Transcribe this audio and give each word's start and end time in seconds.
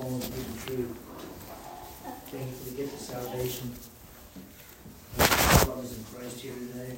alone 0.00 0.14
with 0.14 0.66
the 0.66 0.70
truth. 0.70 0.96
Thank 2.30 2.46
you 2.46 2.52
for 2.52 2.70
the 2.70 2.76
gift 2.76 2.94
of 2.94 3.00
salvation. 3.00 3.72
Brothers 5.66 5.98
in 5.98 6.04
Christ 6.04 6.40
here 6.40 6.54
today. 6.54 6.96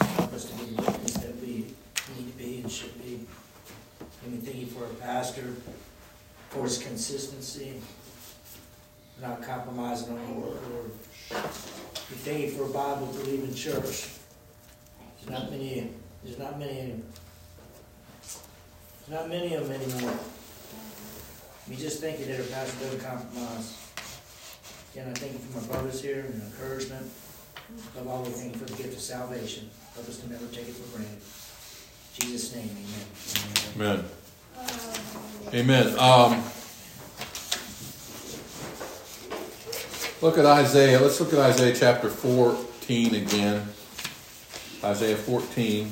Help 0.00 0.32
us 0.32 0.44
to 0.46 0.56
be 0.56 0.74
the 0.74 0.82
witness 0.82 1.14
that 1.14 1.36
we 1.40 1.46
need 2.16 2.32
to 2.32 2.38
be 2.38 2.60
and 2.60 2.70
should 2.72 3.02
be. 3.02 3.26
And 4.24 4.32
we 4.32 4.38
thank 4.38 4.56
you 4.56 4.66
for 4.66 4.84
our 4.84 4.90
pastor, 4.94 5.54
for 6.48 6.62
his 6.62 6.78
consistency, 6.78 7.74
not 9.20 9.42
compromising 9.42 10.16
on 10.16 10.26
the 10.26 10.32
word, 10.32 10.58
Lord. 10.70 10.90
We 11.30 12.16
thank 12.24 12.40
you 12.40 12.50
for 12.52 12.64
a 12.64 12.68
Bible 12.68 13.06
believing 13.06 13.54
church. 13.54 14.08
There's 15.18 15.30
not 15.30 15.50
many, 15.50 15.90
there's 16.24 16.38
not 16.38 16.58
many, 16.58 17.02
there's 18.22 19.20
not 19.20 19.28
many 19.28 19.54
of 19.54 19.68
them 19.68 19.82
anymore. 19.82 20.18
We 21.68 21.74
just 21.74 22.00
thank 22.00 22.20
you 22.20 22.26
that 22.26 22.38
our 22.38 22.46
pastor 22.46 22.84
doesn't 22.84 23.00
compromise. 23.00 23.76
Again, 24.92 25.08
I 25.10 25.18
thank 25.18 25.32
you 25.32 25.38
for 25.40 25.60
my 25.60 25.66
brothers 25.66 26.00
here 26.00 26.20
and 26.20 26.42
encouragement. 26.42 27.10
Above 27.94 28.08
all, 28.08 28.22
we 28.22 28.30
thank 28.30 28.54
you 28.54 28.60
for 28.60 28.66
the 28.66 28.76
gift 28.80 28.94
of 28.94 29.00
salvation. 29.00 29.68
Help 29.94 30.08
us 30.08 30.18
to 30.18 30.30
never 30.30 30.46
take 30.46 30.68
it 30.68 30.74
for 30.74 30.96
granted. 30.96 31.18
In 31.18 32.30
Jesus' 32.30 32.54
name, 32.54 32.70
amen. 33.76 34.04
Amen. 35.52 35.88
Amen. 35.88 35.98
Um, 35.98 36.42
look 40.22 40.38
at 40.38 40.46
Isaiah. 40.46 41.00
Let's 41.00 41.18
look 41.20 41.32
at 41.32 41.40
Isaiah 41.40 41.74
chapter 41.76 42.08
14 42.08 43.14
again. 43.16 43.66
Isaiah 44.84 45.16
14. 45.16 45.90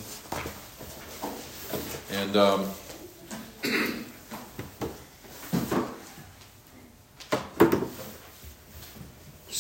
And 2.13 2.37
um, 2.37 2.71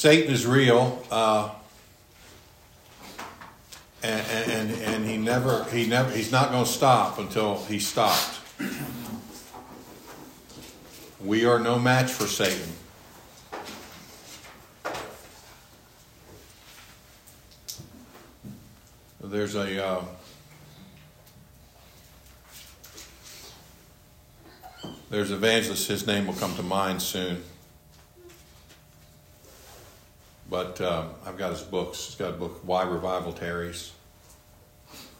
Satan 0.05 0.34
is 0.34 0.47
real. 0.47 1.02
Uh, 1.10 1.48
and, 4.02 4.50
and, 4.52 4.70
and 4.83 5.06
he 5.06 5.16
never 5.16 5.64
he 5.70 5.86
never 5.86 6.11
he's 6.11 6.30
not 6.30 6.50
going 6.50 6.66
to 6.66 6.70
stop 6.70 7.19
until 7.19 7.64
he's 7.64 7.88
stopped. 7.88 8.38
We 11.24 11.46
are 11.46 11.58
no 11.58 11.78
match 11.78 12.11
for 12.12 12.27
Satan. 12.27 12.69
There's 19.22 19.55
a 19.55 19.86
uh, 19.86 20.05
there's 25.08 25.30
evangelist. 25.30 25.89
His 25.89 26.06
name 26.06 26.27
will 26.27 26.34
come 26.34 26.55
to 26.56 26.62
mind 26.62 27.00
soon. 27.00 27.42
But 30.55 30.80
uh, 30.80 31.06
I've 31.27 31.36
got 31.36 31.50
his 31.50 31.62
books. 31.62 32.06
He's 32.06 32.14
got 32.14 32.30
a 32.30 32.36
book, 32.36 32.60
Why 32.62 32.84
Revival 32.84 33.33
Tarries. 33.33 33.91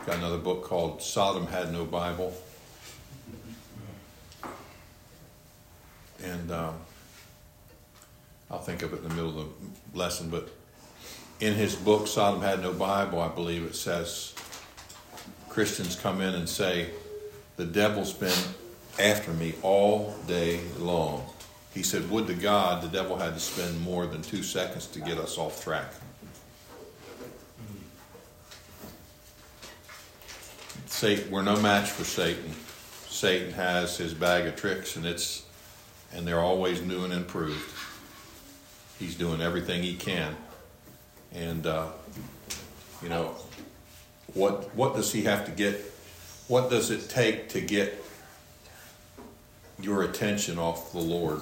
Got 0.06 0.18
another 0.18 0.38
book 0.38 0.62
called 0.62 1.02
Sodom 1.02 1.48
Had 1.48 1.72
No 1.72 1.84
Bible. 1.84 2.32
And 6.22 6.52
um, 6.52 6.76
I'll 8.48 8.60
think 8.60 8.82
of 8.82 8.92
it 8.92 8.98
in 8.98 9.08
the 9.08 9.14
middle 9.16 9.41
of 9.41 9.48
the 9.92 9.98
lesson, 9.98 10.30
but 10.30 10.50
in 11.41 11.54
his 11.54 11.74
book, 11.74 12.06
Sodom 12.06 12.41
Had 12.41 12.62
No 12.62 12.72
Bible, 12.72 13.20
I 13.20 13.26
believe 13.26 13.64
it 13.64 13.74
says 13.74 14.34
Christians 15.48 15.96
come 15.96 16.20
in 16.20 16.36
and 16.36 16.48
say, 16.48 16.91
The 17.56 17.64
devil's 17.64 18.12
been 18.12 18.38
after 19.00 19.32
me 19.32 19.54
all 19.62 20.14
day 20.28 20.60
long. 20.78 21.28
He 21.75 21.83
said, 21.83 22.08
Would 22.08 22.28
to 22.28 22.34
God 22.34 22.83
the 22.83 22.89
devil 22.89 23.19
had 23.19 23.34
to 23.34 23.41
spend 23.41 23.80
more 23.80 24.06
than 24.06 24.22
two 24.22 24.44
seconds 24.44 24.86
to 24.89 25.00
get 25.00 25.19
us 25.19 25.37
off 25.37 25.62
track. 25.62 25.93
Satan, 30.87 31.28
we're 31.32 31.43
no 31.43 31.60
match 31.60 31.91
for 31.91 32.04
Satan. 32.04 32.54
Satan 33.09 33.53
has 33.54 33.97
his 33.97 34.15
bag 34.15 34.47
of 34.47 34.54
tricks, 34.54 34.94
and 34.94 35.04
it's 35.04 35.44
and 36.12 36.26
they're 36.26 36.41
always 36.41 36.81
new 36.81 37.04
and 37.04 37.12
improved. 37.12 37.72
He's 39.00 39.16
doing 39.16 39.41
everything 39.41 39.82
he 39.82 39.97
can, 39.97 40.37
and 41.32 41.66
uh, 41.66 41.88
you 43.03 43.09
know 43.09 43.34
what? 44.34 44.72
What 44.77 44.94
does 44.94 45.12
he 45.12 45.25
have 45.25 45.44
to 45.47 45.50
get? 45.50 45.81
What 46.47 46.71
does 46.71 46.93
it 46.93 47.09
take 47.09 47.48
to 47.50 47.60
get 47.60 48.00
your 49.81 50.04
attention 50.04 50.59
off 50.59 50.93
the 50.93 51.00
Lord? 51.00 51.41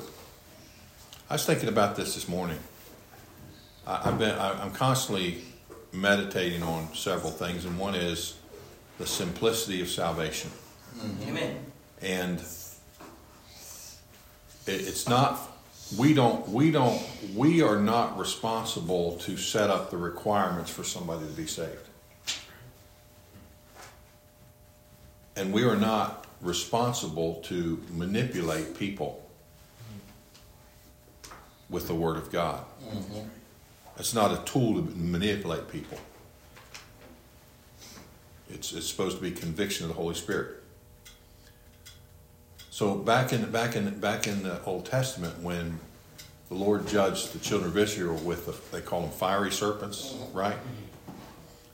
I 1.32 1.36
was 1.36 1.46
thinking 1.46 1.70
about 1.70 1.96
this 1.96 2.14
this 2.14 2.28
morning. 2.28 2.58
I, 3.86 4.02
have 4.02 4.18
been. 4.18 4.38
I, 4.38 4.62
I'm 4.62 4.70
constantly 4.70 5.38
meditating 5.90 6.62
on 6.62 6.94
several 6.94 7.30
things, 7.30 7.64
and 7.64 7.78
one 7.78 7.94
is 7.94 8.36
the 8.98 9.06
simplicity 9.06 9.80
of 9.80 9.88
salvation. 9.88 10.50
Mm-hmm. 10.98 11.28
Amen. 11.30 11.58
And 12.02 12.38
it, 14.66 14.86
it's 14.86 15.08
not. 15.08 15.40
We 15.96 16.12
don't. 16.12 16.46
We 16.50 16.70
don't. 16.70 17.02
We 17.34 17.62
are 17.62 17.80
not 17.80 18.18
responsible 18.18 19.16
to 19.20 19.38
set 19.38 19.70
up 19.70 19.90
the 19.90 19.96
requirements 19.96 20.70
for 20.70 20.84
somebody 20.84 21.24
to 21.24 21.32
be 21.32 21.46
saved. 21.46 21.88
And 25.34 25.50
we 25.50 25.64
are 25.64 25.76
not 25.76 26.26
responsible 26.42 27.36
to 27.46 27.82
manipulate 27.90 28.76
people 28.78 29.21
with 31.72 31.88
the 31.88 31.94
Word 31.94 32.16
of 32.16 32.30
God. 32.30 32.64
Mm-hmm. 32.84 33.26
It's 33.98 34.14
not 34.14 34.30
a 34.30 34.44
tool 34.44 34.74
to 34.74 34.82
manipulate 34.94 35.68
people. 35.68 35.98
It's, 38.48 38.72
it's 38.72 38.88
supposed 38.88 39.16
to 39.16 39.22
be 39.22 39.32
conviction 39.32 39.84
of 39.86 39.88
the 39.88 40.00
Holy 40.00 40.14
Spirit. 40.14 40.62
So 42.70 42.94
back 42.94 43.32
in 43.32 43.50
back 43.50 43.76
in 43.76 43.98
back 43.98 44.26
in 44.26 44.42
the 44.42 44.62
Old 44.64 44.86
Testament, 44.86 45.42
when 45.42 45.78
the 46.48 46.54
Lord 46.54 46.86
judged 46.86 47.32
the 47.32 47.38
children 47.38 47.70
of 47.70 47.78
Israel 47.78 48.16
with 48.16 48.46
the, 48.46 48.76
they 48.76 48.82
call 48.82 49.02
them 49.02 49.10
fiery 49.10 49.50
serpents, 49.50 50.14
right? 50.32 50.56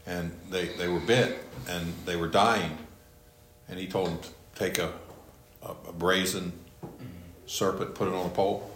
And 0.07 0.33
they, 0.51 0.69
they 0.69 0.89
were 0.89 1.01
bit 1.01 1.39
and 1.69 1.93
they 2.05 2.17
were 2.17 2.29
dying, 2.29 2.79
and 3.69 3.79
He 3.79 3.87
told 3.87 4.09
them 4.09 4.19
to 4.19 4.29
take 4.55 4.79
a, 4.79 4.93
a, 5.63 5.71
a 5.89 5.93
brazen 5.93 6.53
serpent, 7.47 7.95
put 7.95 8.09
it 8.09 8.15
on 8.15 8.27
a 8.27 8.31
pole, 8.31 8.71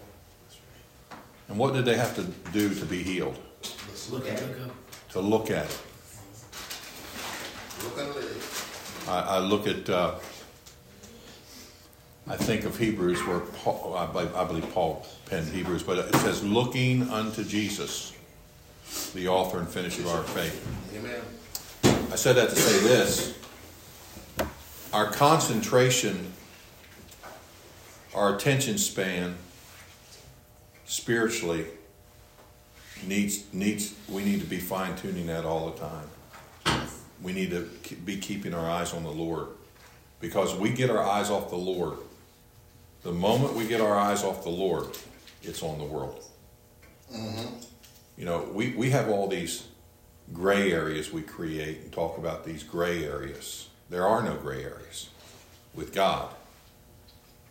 and 1.53 1.59
what 1.59 1.75
did 1.75 1.85
they 1.85 1.99
have 1.99 2.17
to 2.17 2.23
do 2.51 2.75
to 2.75 2.87
be 2.87 3.03
healed? 3.03 3.39
Look 4.11 4.27
at 4.27 4.41
it. 4.41 4.57
To 5.11 5.21
look 5.21 5.51
at 5.51 5.67
it. 5.67 5.79
Look 7.85 7.99
at 7.99 8.17
it. 8.17 9.07
I, 9.07 9.21
I 9.21 9.39
look 9.39 9.67
at, 9.67 9.91
uh, 9.91 10.15
I 12.27 12.37
think 12.37 12.65
of 12.65 12.79
Hebrews 12.79 13.23
where 13.27 13.41
Paul, 13.41 13.95
I, 13.99 14.07
believe, 14.07 14.35
I 14.35 14.45
believe 14.45 14.73
Paul 14.73 15.07
penned 15.27 15.49
Hebrews, 15.49 15.83
but 15.83 15.99
it 15.99 16.17
says, 16.17 16.43
looking 16.43 17.03
unto 17.11 17.45
Jesus, 17.45 18.15
the 19.13 19.29
author 19.29 19.59
and 19.59 19.69
finisher 19.69 20.01
of 20.01 20.09
our 20.09 20.23
faith. 20.23 20.67
Amen. 20.97 21.21
I 22.11 22.17
said 22.17 22.37
that 22.37 22.49
to 22.49 22.57
say 22.57 22.81
this 22.89 23.39
our 24.95 25.11
concentration, 25.11 26.33
our 28.15 28.37
attention 28.37 28.79
span 28.79 29.37
spiritually 30.93 31.65
needs 33.07 33.45
needs 33.55 33.95
we 34.11 34.23
need 34.23 34.41
to 34.41 34.47
be 34.47 34.59
fine 34.59 34.95
tuning 34.95 35.27
that 35.27 35.47
all 35.47 35.71
the 35.71 35.81
time. 35.81 36.87
We 37.23 37.33
need 37.33 37.51
to 37.51 37.71
be 38.05 38.19
keeping 38.19 38.53
our 38.53 38.69
eyes 38.69 38.93
on 38.93 39.03
the 39.03 39.11
Lord 39.11 39.49
because 40.21 40.55
we 40.55 40.71
get 40.71 40.91
our 40.91 41.03
eyes 41.03 41.31
off 41.31 41.49
the 41.49 41.57
Lord. 41.57 41.97
The 43.05 43.13
moment 43.13 43.55
we 43.55 43.67
get 43.67 43.81
our 43.81 43.97
eyes 43.97 44.23
off 44.23 44.43
the 44.43 44.51
Lord, 44.51 44.87
it's 45.43 45.63
on 45.63 45.79
the 45.79 45.85
world. 45.85 46.23
Mm-hmm. 47.13 47.55
You 48.19 48.25
know, 48.27 48.49
we, 48.53 48.75
we 48.75 48.91
have 48.91 49.09
all 49.09 49.29
these 49.29 49.69
gray 50.33 50.73
areas 50.73 51.11
we 51.11 51.23
create 51.23 51.79
and 51.79 51.93
talk 51.93 52.19
about 52.19 52.45
these 52.45 52.63
gray 52.63 53.05
areas. 53.05 53.69
There 53.89 54.07
are 54.07 54.23
no 54.23 54.35
gray 54.35 54.63
areas 54.63 55.09
with 55.75 55.95
God. 55.95 56.29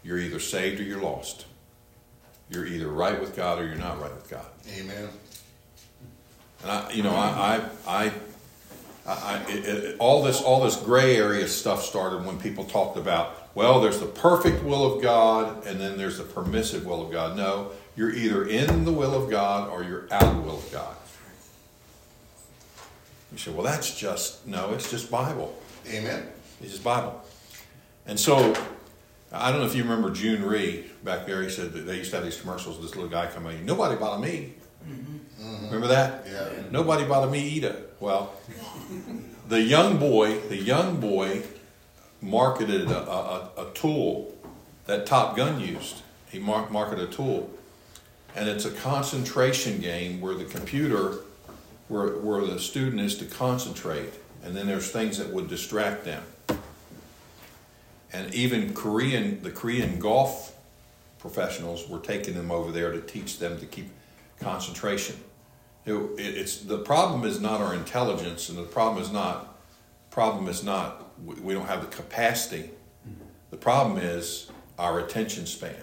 You're 0.03 0.19
either 0.19 0.39
saved 0.39 0.79
or 0.79 0.83
you're 0.83 1.01
lost. 1.01 1.45
You're 2.51 2.67
either 2.67 2.89
right 2.89 3.19
with 3.19 3.35
God 3.35 3.59
or 3.59 3.65
you're 3.65 3.75
not 3.75 3.99
right 4.01 4.13
with 4.13 4.29
God. 4.29 4.45
Amen. 4.77 5.07
And 6.61 6.71
I, 6.71 6.91
you 6.91 7.01
know, 7.01 7.15
I, 7.15 7.61
I, 7.87 8.11
I, 9.07 9.13
I 9.13 9.41
it, 9.49 9.65
it, 9.65 9.95
all 9.99 10.21
this, 10.21 10.41
all 10.41 10.61
this 10.61 10.75
gray 10.75 11.15
area 11.15 11.47
stuff 11.47 11.83
started 11.83 12.25
when 12.25 12.37
people 12.39 12.65
talked 12.65 12.97
about, 12.97 13.55
well, 13.55 13.79
there's 13.79 13.99
the 13.99 14.05
perfect 14.05 14.63
will 14.63 14.93
of 14.93 15.01
God, 15.01 15.65
and 15.65 15.79
then 15.79 15.97
there's 15.97 16.17
the 16.17 16.23
permissive 16.23 16.85
will 16.85 17.01
of 17.01 17.11
God. 17.11 17.37
No, 17.37 17.71
you're 17.95 18.13
either 18.13 18.45
in 18.45 18.83
the 18.83 18.91
will 18.91 19.13
of 19.13 19.29
God 19.29 19.69
or 19.69 19.83
you're 19.83 20.07
out 20.11 20.23
of 20.23 20.35
the 20.35 20.41
will 20.41 20.57
of 20.57 20.71
God. 20.71 20.95
You 23.31 23.37
say, 23.37 23.51
well, 23.51 23.63
that's 23.63 23.97
just 23.97 24.45
no, 24.45 24.73
it's 24.73 24.91
just 24.91 25.09
Bible. 25.09 25.57
Amen. 25.87 26.27
It's 26.61 26.71
just 26.71 26.83
Bible. 26.83 27.23
And 28.05 28.19
so 28.19 28.53
I 29.31 29.51
don't 29.51 29.61
know 29.61 29.65
if 29.65 29.75
you 29.75 29.83
remember 29.83 30.11
June 30.11 30.43
Ree 30.43 30.85
back 31.03 31.25
there. 31.25 31.41
He 31.41 31.49
said 31.49 31.71
that 31.73 31.81
they 31.81 31.97
used 31.97 32.09
to 32.11 32.17
have 32.17 32.25
these 32.25 32.39
commercials. 32.39 32.81
This 32.81 32.95
little 32.95 33.09
guy 33.09 33.27
coming 33.27 33.57
in. 33.59 33.65
Nobody 33.65 33.95
bothered 33.95 34.29
me. 34.29 34.53
Mm-hmm. 34.87 35.65
Remember 35.65 35.87
that? 35.87 36.27
Yeah. 36.29 36.49
Nobody 36.69 37.05
bothered 37.05 37.31
me 37.31 37.41
either. 37.41 37.75
Well, 37.99 38.33
the 39.47 39.61
young 39.61 39.97
boy, 39.97 40.39
the 40.39 40.57
young 40.57 40.99
boy, 40.99 41.43
marketed 42.21 42.91
a, 42.91 43.09
a, 43.09 43.49
a 43.57 43.71
tool 43.73 44.35
that 44.85 45.05
Top 45.05 45.35
Gun 45.37 45.59
used. 45.59 46.01
He 46.29 46.39
mar- 46.39 46.69
marketed 46.69 47.09
a 47.09 47.11
tool, 47.11 47.49
and 48.35 48.47
it's 48.49 48.65
a 48.65 48.71
concentration 48.71 49.79
game 49.79 50.21
where 50.21 50.33
the 50.33 50.45
computer, 50.45 51.19
where 51.87 52.17
where 52.17 52.45
the 52.45 52.59
student 52.59 53.01
is 53.01 53.17
to 53.17 53.25
concentrate, 53.25 54.13
and 54.43 54.55
then 54.55 54.67
there's 54.67 54.91
things 54.91 55.17
that 55.17 55.29
would 55.29 55.47
distract 55.47 56.05
them. 56.05 56.23
And 58.13 58.33
even 58.33 58.73
Korean, 58.73 59.41
the 59.41 59.51
Korean 59.51 59.99
golf 59.99 60.53
professionals 61.19 61.87
were 61.87 61.99
taking 61.99 62.33
them 62.33 62.51
over 62.51 62.71
there 62.71 62.91
to 62.91 62.99
teach 63.01 63.39
them 63.39 63.59
to 63.59 63.65
keep 63.65 63.89
concentration. 64.39 65.15
It, 65.85 65.93
it- 65.93 66.37
it's 66.37 66.57
the 66.57 66.79
problem 66.79 67.23
is 67.23 67.39
not 67.39 67.61
our 67.61 67.73
intelligence, 67.73 68.49
and 68.49 68.57
the 68.57 68.63
problem 68.63 69.01
is 69.01 69.11
not 69.11 69.47
problem 70.09 70.47
is 70.49 70.63
not 70.63 71.07
we, 71.25 71.35
we 71.35 71.53
don't 71.53 71.67
have 71.67 71.81
the 71.81 71.87
capacity. 71.95 72.69
The 73.49 73.57
problem 73.57 73.97
is 73.97 74.49
our 74.79 74.99
attention 74.99 75.45
span. 75.45 75.75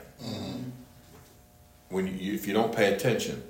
When 1.90 2.19
you, 2.19 2.34
if 2.34 2.46
you 2.46 2.52
don't 2.52 2.75
pay 2.75 2.92
attention, 2.92 3.42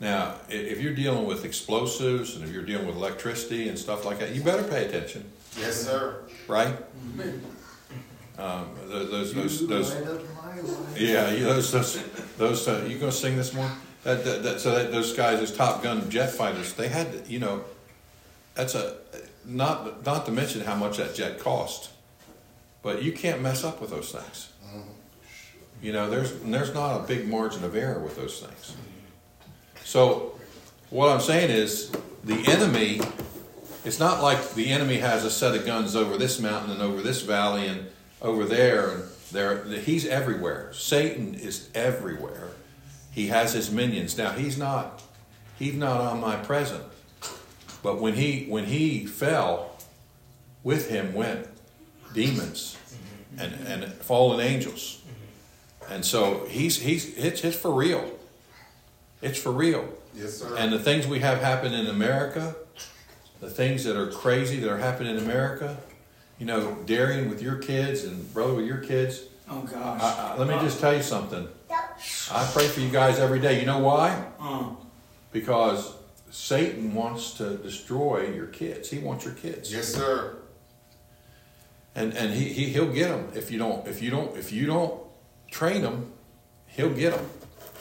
now 0.00 0.36
if 0.48 0.80
you're 0.80 0.94
dealing 0.94 1.26
with 1.26 1.44
explosives 1.44 2.36
and 2.36 2.44
if 2.44 2.52
you're 2.52 2.62
dealing 2.64 2.86
with 2.86 2.94
electricity 2.96 3.68
and 3.68 3.76
stuff 3.78 4.04
like 4.04 4.20
that, 4.20 4.34
you 4.34 4.42
better 4.42 4.62
pay 4.62 4.84
attention, 4.86 5.24
Yes, 5.58 5.82
sir. 5.84 6.22
right? 6.46 6.74
Mm-hmm. 7.18 7.38
Um, 8.38 8.68
tho- 8.86 9.06
those 9.06 9.34
those 9.34 9.66
those 9.66 9.94
light 9.94 10.06
up 10.06 10.22
my 10.36 10.60
life. 10.60 11.00
yeah, 11.00 11.30
those, 11.30 11.72
those, 11.72 12.02
those. 12.36 12.68
Uh, 12.68 12.86
you 12.88 12.96
gonna 12.98 13.10
sing 13.10 13.36
this 13.36 13.52
more? 13.52 13.70
That, 14.04 14.24
that, 14.24 14.42
that 14.44 14.60
so 14.60 14.76
that 14.76 14.92
those 14.92 15.12
guys, 15.12 15.40
those 15.40 15.54
Top 15.56 15.82
Gun 15.82 16.08
jet 16.08 16.30
fighters, 16.30 16.72
they 16.74 16.86
had, 16.88 17.24
you 17.26 17.40
know, 17.40 17.64
that's 18.54 18.76
a 18.76 18.96
not 19.44 20.06
not 20.06 20.24
to 20.26 20.32
mention 20.32 20.60
how 20.60 20.76
much 20.76 20.98
that 20.98 21.16
jet 21.16 21.40
cost, 21.40 21.90
but 22.82 23.02
you 23.02 23.10
can't 23.12 23.42
mess 23.42 23.64
up 23.64 23.80
with 23.80 23.90
those 23.90 24.12
things. 24.12 24.50
You 25.82 25.92
know, 25.92 26.08
there's 26.08 26.32
there's 26.40 26.72
not 26.72 27.00
a 27.00 27.06
big 27.06 27.28
margin 27.28 27.64
of 27.64 27.74
error 27.74 27.98
with 27.98 28.14
those 28.16 28.40
things. 28.40 28.76
So, 29.84 30.38
what 30.90 31.08
I'm 31.08 31.20
saying 31.20 31.50
is, 31.50 31.90
the 32.24 32.44
enemy. 32.46 33.00
It's 33.84 34.00
not 34.00 34.22
like 34.22 34.54
the 34.54 34.70
enemy 34.70 34.98
has 34.98 35.24
a 35.24 35.30
set 35.30 35.54
of 35.54 35.64
guns 35.64 35.96
over 35.96 36.18
this 36.18 36.40
mountain 36.40 36.72
and 36.72 36.82
over 36.82 37.00
this 37.00 37.22
valley 37.22 37.68
and 37.68 37.88
over 38.20 38.44
there 38.44 38.90
and 38.90 39.04
there. 39.32 39.64
He's 39.64 40.06
everywhere. 40.06 40.72
Satan 40.72 41.34
is 41.34 41.68
everywhere. 41.74 42.48
He 43.12 43.28
has 43.28 43.52
his 43.52 43.70
minions. 43.70 44.16
Now 44.16 44.30
he's 44.30 44.58
not. 44.58 45.02
He's 45.58 45.74
not 45.74 46.00
omnipresent. 46.00 46.84
But 47.82 48.00
when 48.00 48.14
he 48.14 48.46
when 48.48 48.66
he 48.66 49.06
fell, 49.06 49.76
with 50.62 50.90
him 50.90 51.14
went 51.14 51.46
demons 52.12 52.76
and, 53.38 53.54
and 53.66 53.92
fallen 53.94 54.40
angels. 54.40 55.02
And 55.88 56.04
so 56.04 56.46
he's 56.48 56.80
he's 56.80 57.16
it's 57.16 57.44
it's 57.44 57.56
for 57.56 57.72
real. 57.72 58.18
It's 59.22 59.38
for 59.38 59.50
real. 59.50 59.88
Yes, 60.14 60.34
sir. 60.34 60.56
And 60.56 60.72
the 60.72 60.78
things 60.78 61.06
we 61.06 61.20
have 61.20 61.40
happen 61.40 61.72
in 61.72 61.86
America, 61.86 62.54
the 63.40 63.50
things 63.50 63.84
that 63.84 63.96
are 63.96 64.10
crazy 64.10 64.60
that 64.60 64.70
are 64.70 64.78
happening 64.78 65.16
in 65.16 65.22
America, 65.22 65.78
you 66.38 66.46
know, 66.46 66.76
Darian 66.86 67.28
with 67.28 67.42
your 67.42 67.56
kids 67.56 68.04
and 68.04 68.32
brother 68.32 68.54
with 68.54 68.66
your 68.66 68.78
kids. 68.78 69.22
Oh, 69.50 69.62
gosh. 69.62 70.00
I, 70.02 70.34
I, 70.34 70.36
let 70.38 70.46
me 70.48 70.54
just 70.64 70.78
tell 70.80 70.94
you 70.94 71.02
something. 71.02 71.48
I 72.30 72.48
pray 72.52 72.66
for 72.68 72.80
you 72.80 72.90
guys 72.90 73.18
every 73.18 73.40
day. 73.40 73.58
You 73.60 73.66
know 73.66 73.78
why? 73.78 74.24
Uh, 74.40 74.70
Because 75.32 75.94
Satan 76.30 76.94
wants 76.94 77.32
to 77.34 77.56
destroy 77.56 78.28
your 78.34 78.46
kids. 78.46 78.90
He 78.90 78.98
wants 78.98 79.24
your 79.24 79.34
kids, 79.34 79.72
yes, 79.72 79.88
sir. 79.94 80.36
and 81.94 82.12
and 82.14 82.32
he, 82.34 82.52
he 82.52 82.64
he'll 82.66 82.92
get 82.92 83.08
them 83.08 83.28
if 83.34 83.50
you 83.50 83.58
don't 83.58 83.86
if 83.86 84.02
you 84.02 84.10
don't 84.10 84.36
if 84.36 84.52
you 84.52 84.66
don't 84.66 85.00
train 85.50 85.82
them, 85.82 86.12
he'll 86.66 86.92
get 86.94 87.14
them. 87.14 87.26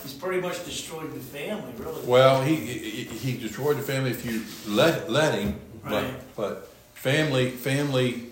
he's 0.04 0.14
pretty 0.14 0.42
much 0.42 0.64
destroyed 0.66 1.14
the 1.14 1.20
family, 1.20 1.72
really. 1.78 2.06
Well, 2.06 2.42
he, 2.42 2.56
he 2.56 3.04
he 3.04 3.38
destroyed 3.38 3.78
the 3.78 3.84
family 3.84 4.12
if 4.12 4.26
you 4.26 4.44
let 4.74 5.10
let 5.12 5.38
him, 5.38 5.60
but 5.84 6.04
Right. 6.04 6.14
but 6.36 6.72
family 6.94 7.52
family, 7.52 8.27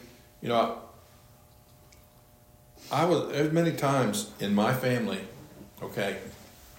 you 0.46 0.52
know. 0.52 0.78
I 2.92 3.06
was 3.06 3.32
there's 3.32 3.52
many 3.52 3.72
times 3.72 4.30
in 4.40 4.54
my 4.54 4.74
family, 4.74 5.20
okay, 5.82 6.18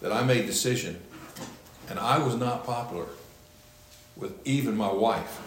that 0.01 0.13
I 0.13 0.23
made 0.23 0.47
decision, 0.47 1.03
and 1.91 1.99
I 1.99 2.19
was 2.19 2.37
not 2.37 2.65
popular 2.65 3.07
with 4.17 4.35
even 4.47 4.77
my 4.77 4.93
wife. 4.93 5.43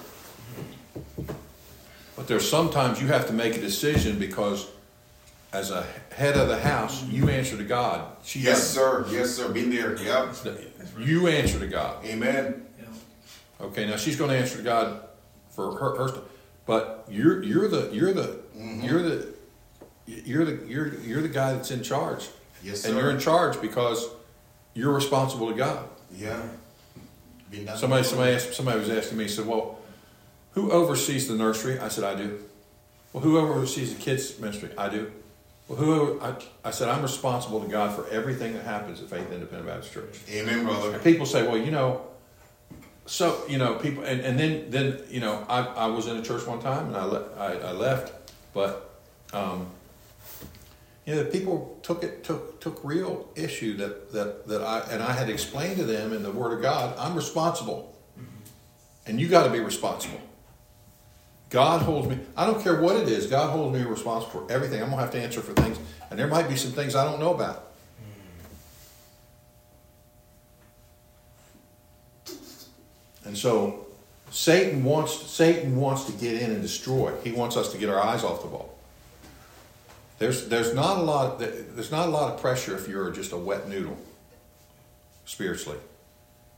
But 2.18 2.28
there's 2.28 2.48
sometimes 2.48 3.02
you 3.02 3.08
have 3.08 3.26
to 3.28 3.34
make 3.34 3.56
a 3.56 3.62
decision 3.62 4.20
because, 4.20 4.68
as 5.54 5.72
a 5.72 5.86
head 6.14 6.36
of 6.36 6.50
the 6.50 6.60
house, 6.60 7.02
you 7.06 7.30
answer 7.30 7.56
to 7.56 7.64
God. 7.64 8.06
She 8.26 8.40
Yes, 8.40 8.70
sir. 8.70 9.06
Yes, 9.10 9.34
sir. 9.34 9.48
Been 9.48 9.70
there. 9.70 9.96
Yep. 9.96 10.36
You 10.98 11.30
answer 11.30 11.58
to 11.58 11.68
God. 11.68 12.06
Amen. 12.06 12.66
Okay, 13.62 13.88
now 13.88 13.96
she's 13.96 14.18
going 14.18 14.32
to 14.32 14.38
answer 14.38 14.58
to 14.58 14.64
God 14.64 15.04
for 15.52 15.72
her, 15.72 15.96
her 15.96 16.22
but 16.70 17.04
you're 17.10 17.42
you're 17.42 17.68
the 17.68 17.90
you're 17.92 18.14
the 18.14 18.40
mm-hmm. 18.56 18.84
you're 18.84 19.02
the 19.02 19.28
you're 20.06 20.46
the 20.46 20.68
you're 20.68 20.94
you're 21.00 21.22
the 21.24 21.28
guy 21.28 21.54
that's 21.54 21.72
in 21.72 21.82
charge, 21.82 22.28
Yes, 22.64 22.82
sir. 22.82 22.90
and 22.90 22.98
you're 23.00 23.10
in 23.10 23.18
charge 23.18 23.60
because 23.60 24.08
you're 24.76 24.94
responsible 24.94 25.50
to 25.50 25.58
God. 25.58 25.90
Yeah. 26.16 26.40
Somebody 27.76 28.04
somebody 28.04 28.34
asked, 28.34 28.54
somebody 28.54 28.78
was 28.80 28.90
asking 28.92 29.18
me, 29.18 29.28
said, 29.28 29.48
"Well, 29.48 29.80
who 30.52 30.70
oversees 30.70 31.28
the 31.28 31.34
nursery?" 31.34 31.80
I 31.80 31.88
said, 31.88 32.04
"I 32.04 32.14
do." 32.14 32.40
Well, 33.14 33.24
who 33.24 33.40
oversees 33.40 33.96
the 33.96 34.00
kids 34.00 34.40
ministry? 34.40 34.70
I 34.78 34.90
do. 34.90 35.12
Well, 35.68 35.80
who? 35.80 36.22
I, 36.22 36.36
I 36.64 36.70
said, 36.70 36.88
"I'm 36.88 37.02
responsible 37.02 37.62
to 37.62 37.68
God 37.68 37.96
for 37.96 38.08
everything 38.10 38.54
that 38.54 38.66
happens 38.66 39.02
at 39.02 39.10
Faith 39.10 39.32
Independent 39.32 39.66
Baptist 39.66 39.92
Church." 39.92 40.20
Amen, 40.30 40.66
brother. 40.66 40.94
And 40.94 41.04
people 41.04 41.26
say, 41.26 41.48
well, 41.48 41.58
you 41.58 41.72
know, 41.72 42.06
so 43.10 43.44
you 43.50 43.58
know, 43.58 43.74
people, 43.74 44.04
and, 44.04 44.22
and 44.22 44.40
then 44.40 44.70
then 44.70 45.02
you 45.10 45.20
know, 45.20 45.44
I, 45.50 45.62
I 45.62 45.86
was 45.88 46.08
in 46.08 46.18
a 46.18 46.22
church 46.22 46.46
one 46.46 46.60
time 46.60 46.88
and 46.88 46.96
I 46.96 47.04
le- 47.06 47.34
I, 47.38 47.54
I 47.70 47.72
left, 47.72 48.14
but 48.54 49.02
um, 49.34 49.68
you 51.06 51.16
know, 51.16 51.24
people 51.26 51.80
took 51.82 52.04
it 52.04 52.24
took 52.24 52.62
took 52.62 52.80
real 52.84 53.28
issue 53.36 53.76
that 53.78 54.14
that 54.14 54.48
that 54.48 54.62
I 54.62 54.82
and 54.92 55.02
I 55.02 55.14
had 55.14 55.28
explained 55.28 55.78
to 55.78 55.86
them 55.86 56.14
in 56.14 56.22
the 56.22 56.32
Word 56.32 56.54
of 56.54 56.62
God, 56.62 56.96
I'm 57.00 57.16
responsible, 57.16 57.98
and 59.08 59.20
you 59.20 59.28
got 59.28 59.46
to 59.46 59.50
be 59.50 59.60
responsible. 59.60 60.22
God 61.50 61.82
holds 61.82 62.08
me. 62.08 62.20
I 62.38 62.46
don't 62.46 62.62
care 62.62 62.80
what 62.80 62.96
it 62.96 63.10
is. 63.10 63.26
God 63.26 63.50
holds 63.50 63.76
me 63.76 63.84
responsible 63.84 64.46
for 64.46 64.52
everything. 64.52 64.84
I'm 64.84 64.92
gonna 64.92 65.02
have 65.02 65.12
to 65.14 65.20
answer 65.20 65.42
for 65.42 65.54
things, 65.54 65.80
and 66.12 66.20
there 66.20 66.28
might 66.28 66.48
be 66.48 66.56
some 66.56 66.74
things 66.74 66.96
I 66.96 67.06
don't 67.06 67.20
know 67.20 67.34
about. 67.34 67.69
And 73.30 73.38
so 73.38 73.86
Satan 74.32 74.84
wants 74.84 75.14
Satan 75.28 75.76
wants 75.76 76.06
to 76.06 76.12
get 76.14 76.42
in 76.42 76.50
and 76.50 76.64
destroy. 76.64 77.14
He 77.24 77.32
wants 77.32 77.56
us 77.56 77.72
to 77.74 77.78
get 77.78 77.88
our 77.88 78.02
eyes 78.02 78.24
off 78.24 78.42
the 78.42 78.48
ball. 78.48 78.76
There's 80.18 80.48
there's 80.48 80.74
not 80.74 80.98
a 80.98 81.02
lot 81.02 81.38
there's 81.38 81.92
not 81.92 82.08
a 82.08 82.10
lot 82.10 82.34
of 82.34 82.42
pressure 82.42 82.76
if 82.76 82.88
you're 82.88 83.12
just 83.12 83.32
a 83.32 83.38
wet 83.38 83.70
noodle 83.70 84.00
spiritually. 85.26 85.78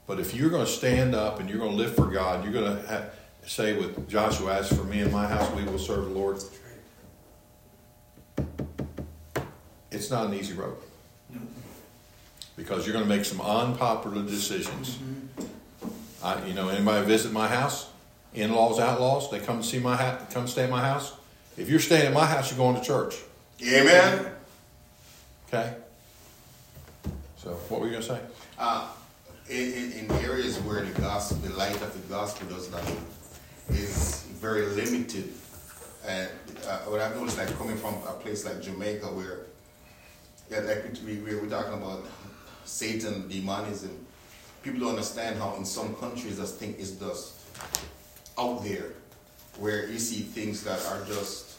But 0.08 0.22
if 0.22 0.34
you're 0.34 0.50
going 0.50 0.66
to 0.66 0.72
stand 0.72 1.14
up 1.14 1.42
and 1.42 1.50
you're 1.50 1.60
going 1.60 1.72
to 1.72 1.78
live 1.78 1.94
for 1.94 2.06
God, 2.06 2.46
you're 2.46 2.54
going 2.54 2.74
to 2.74 2.88
have, 2.88 3.14
say 3.46 3.78
with 3.78 4.10
Joshua, 4.10 4.60
"As 4.60 4.70
for 4.70 4.86
me 4.86 5.02
and 5.02 5.12
my 5.12 5.28
house, 5.28 5.52
we 5.52 5.66
will 5.66 5.78
serve 5.78 6.06
the 6.06 6.12
Lord." 6.12 6.42
It's 9.92 10.10
not 10.10 10.28
an 10.28 10.36
easy 10.36 10.54
road 10.54 10.78
because 12.56 12.86
you're 12.86 12.94
going 12.94 13.04
to 13.04 13.10
make 13.10 13.26
some 13.26 13.42
unpopular 13.42 14.24
decisions. 14.24 14.96
Mm-hmm. 14.96 15.51
I, 16.24 16.46
you 16.46 16.54
know, 16.54 16.70
anybody 16.70 17.06
visit 17.06 17.32
my 17.32 17.48
house, 17.48 17.90
in-laws, 18.34 18.80
outlaws, 18.80 19.30
they 19.32 19.40
come 19.40 19.62
to 19.62 19.68
see 19.68 19.80
my 19.80 19.96
house, 19.96 20.34
come 20.34 20.48
stay 20.48 20.64
at 20.64 20.70
my 20.70 20.82
house. 20.82 21.14
If 21.58 21.70
you're 21.70 21.80
staying 21.80 22.08
at 22.08 22.14
my 22.14 22.26
house, 22.26 22.52
you're 22.52 22.58
going 22.58 22.76
to 22.80 22.86
church. 22.86 23.16
Amen. 23.62 24.26
Okay. 25.48 25.74
So, 27.38 27.52
what 27.70 27.82
were 27.82 27.88
you 27.88 27.94
going 27.94 28.04
to 28.04 28.08
say? 28.08 28.20
Uh, 28.58 28.88
in, 29.50 29.74
in, 29.74 29.92
in 29.92 30.12
areas 30.24 30.60
where 30.60 30.84
the 30.84 31.02
gospel, 31.02 31.38
the 31.38 31.50
light 31.56 31.82
of 31.82 31.94
the 31.94 32.14
gospel 32.14 32.48
does 32.48 32.72
not 32.72 32.84
is 33.70 34.24
very 34.40 34.66
limited, 34.68 35.34
and 36.08 36.30
uh, 36.68 36.80
what 36.80 37.02
I've 37.02 37.16
noticed, 37.16 37.38
like 37.38 37.56
coming 37.58 37.78
from 37.78 37.96
a 38.08 38.14
place 38.14 38.46
like 38.46 38.62
Jamaica, 38.62 39.08
where 39.08 39.40
yeah, 40.50 40.60
like 40.60 40.86
we, 41.06 41.18
we 41.18 41.36
we're 41.36 41.48
talking 41.48 41.74
about 41.74 42.06
Satan, 42.66 43.28
demonism, 43.28 44.06
people 44.64 44.80
don't 44.80 44.90
understand 44.90 45.40
how 45.40 45.56
in 45.56 45.66
some 45.66 45.96
countries 45.96 46.38
this 46.38 46.56
thing 46.56 46.76
is 46.76 46.92
just 46.92 47.34
out 48.38 48.64
there, 48.64 48.94
where 49.60 49.88
you 49.88 50.00
see 50.00 50.22
things 50.22 50.64
that 50.64 50.84
are 50.88 51.04
just, 51.06 51.58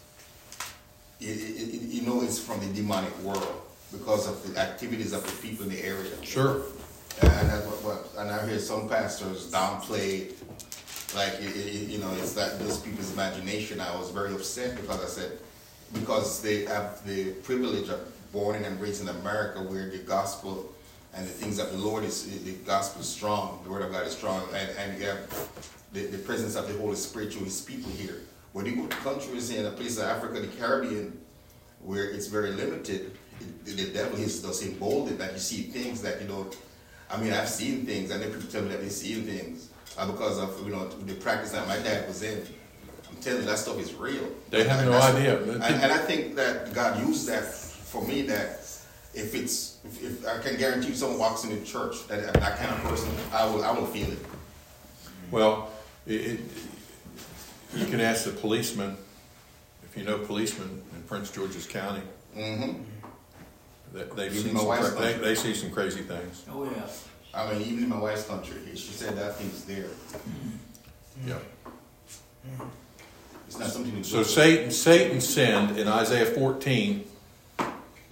you, 1.18 1.32
you, 1.32 2.02
know 2.02 2.22
it's 2.22 2.38
from 2.38 2.60
the 2.60 2.66
demonic 2.74 3.16
world 3.20 3.62
because 3.92 4.28
of 4.28 4.54
the 4.54 4.58
activities 4.60 5.12
of 5.12 5.24
the 5.24 5.46
people 5.46 5.64
in 5.64 5.70
the 5.70 5.84
area. 5.84 6.10
Sure. 6.22 6.62
And 7.20 7.50
that's 7.50 7.66
what, 7.66 7.84
what 7.84 8.22
and 8.22 8.30
I 8.30 8.46
hear 8.46 8.58
some 8.58 8.88
pastors 8.88 9.50
downplay, 9.52 10.32
like 11.14 11.34
it, 11.40 11.54
it, 11.56 11.88
you 11.88 11.98
know, 11.98 12.10
it's 12.14 12.32
that 12.32 12.58
those 12.58 12.78
people's 12.78 13.12
imagination. 13.12 13.80
I 13.80 13.94
was 13.96 14.10
very 14.10 14.32
upset 14.32 14.80
because 14.80 15.02
I 15.02 15.06
said 15.06 15.38
because 15.92 16.40
they 16.40 16.64
have 16.64 17.04
the 17.06 17.32
privilege 17.42 17.90
of 17.90 18.00
born 18.32 18.64
and 18.64 18.80
raised 18.80 19.02
in 19.02 19.08
America, 19.08 19.60
where 19.60 19.90
the 19.90 19.98
gospel 19.98 20.72
and 21.14 21.26
the 21.26 21.30
things 21.30 21.58
of 21.58 21.70
the 21.72 21.78
Lord 21.78 22.04
is 22.04 22.24
the 22.44 22.52
gospel 22.64 23.02
is 23.02 23.08
strong, 23.08 23.60
the 23.64 23.70
word 23.70 23.82
of 23.82 23.92
God 23.92 24.06
is 24.06 24.12
strong, 24.16 24.42
and 24.54 24.70
and 24.78 24.98
you 24.98 25.06
have 25.06 25.48
the, 25.92 26.06
the 26.06 26.18
presence 26.18 26.56
of 26.56 26.68
the 26.68 26.78
Holy 26.78 26.96
Spirit 26.96 27.32
to 27.32 27.38
His 27.40 27.60
people 27.60 27.90
here. 27.92 28.20
When 28.52 28.66
you 28.66 28.76
go 28.76 28.86
to 28.86 28.96
countries 28.96 29.50
in 29.50 29.66
a 29.66 29.70
place 29.70 29.98
like 29.98 30.08
Africa, 30.08 30.40
the 30.40 30.48
Caribbean, 30.48 31.18
where 31.80 32.10
it's 32.10 32.26
very 32.26 32.50
limited, 32.52 33.12
it, 33.40 33.76
the 33.76 33.90
devil 33.92 34.18
is 34.18 34.40
thus 34.42 34.62
emboldened 34.64 35.18
that 35.18 35.32
you 35.32 35.38
see 35.38 35.62
things 35.62 36.02
that 36.02 36.20
you 36.20 36.28
know. 36.28 36.46
I 37.10 37.18
mean, 37.18 37.32
I've 37.32 37.48
seen 37.48 37.84
things, 37.84 38.10
and 38.10 38.22
then 38.22 38.32
people 38.32 38.48
tell 38.50 38.62
me 38.62 38.68
that 38.68 38.80
they 38.80 38.88
see 38.88 39.14
things 39.20 39.68
uh, 39.98 40.10
because 40.10 40.38
of 40.38 40.64
you 40.64 40.72
know 40.72 40.88
the 40.88 41.14
practice 41.14 41.52
that 41.52 41.66
my 41.68 41.76
dad 41.78 42.08
was 42.08 42.22
in. 42.22 42.42
I'm 43.10 43.16
telling 43.20 43.40
you, 43.42 43.46
that 43.46 43.58
stuff 43.58 43.78
is 43.78 43.92
real. 43.92 44.26
They 44.48 44.64
have 44.64 44.80
And 44.80 44.90
no 44.90 44.98
idea. 44.98 45.42
And, 45.42 45.62
and 45.62 45.92
I 45.92 45.98
think 45.98 46.34
that 46.36 46.72
God 46.72 47.06
used 47.06 47.28
that 47.28 47.44
for 47.44 48.02
me. 48.06 48.22
That 48.22 48.61
if 49.14 49.34
it's, 49.34 49.78
if, 49.84 50.02
if 50.02 50.26
I 50.26 50.38
can 50.38 50.56
guarantee 50.56 50.88
you, 50.88 50.94
someone 50.94 51.18
walks 51.18 51.44
into 51.44 51.56
the 51.56 51.64
church, 51.66 52.06
that 52.08 52.32
that 52.34 52.58
kind 52.58 52.70
of 52.70 52.78
person, 52.88 53.10
I 53.32 53.44
will, 53.46 53.64
I 53.64 53.72
will 53.72 53.86
feel 53.86 54.10
it. 54.10 54.18
Well, 55.30 55.70
it, 56.06 56.12
it, 56.12 56.40
you 57.74 57.86
can 57.86 58.00
ask 58.00 58.24
the 58.24 58.30
policeman, 58.32 58.96
if 59.84 59.96
you 59.96 60.04
know 60.04 60.18
policemen 60.18 60.82
in 60.94 61.02
Prince 61.02 61.30
George's 61.30 61.66
County, 61.66 62.02
Mm-hmm. 62.36 62.82
that 63.92 64.16
they've 64.16 64.32
Even 64.32 64.44
seen 64.44 64.54
my 64.54 64.60
some, 64.60 64.68
wife's 64.68 64.90
cra- 64.90 65.00
they, 65.04 65.12
they 65.18 65.34
see 65.34 65.52
some 65.52 65.70
crazy 65.70 66.00
things. 66.00 66.44
Oh, 66.50 66.64
yeah. 66.64 66.86
I 67.34 67.52
mean, 67.52 67.60
even 67.68 67.84
in 67.84 67.88
my 67.90 67.98
wife's 67.98 68.26
country, 68.26 68.56
she 68.74 68.92
said 68.92 69.16
that 69.18 69.36
thing's 69.36 69.64
there. 69.66 69.86
Yeah. 71.26 71.36
It's 73.46 73.58
not 73.58 73.68
something 73.68 73.94
to 73.94 74.02
So. 74.04 74.22
Satan, 74.22 74.70
Satan 74.70 75.20
sinned 75.20 75.78
in 75.78 75.88
Isaiah 75.88 76.24
14. 76.24 77.04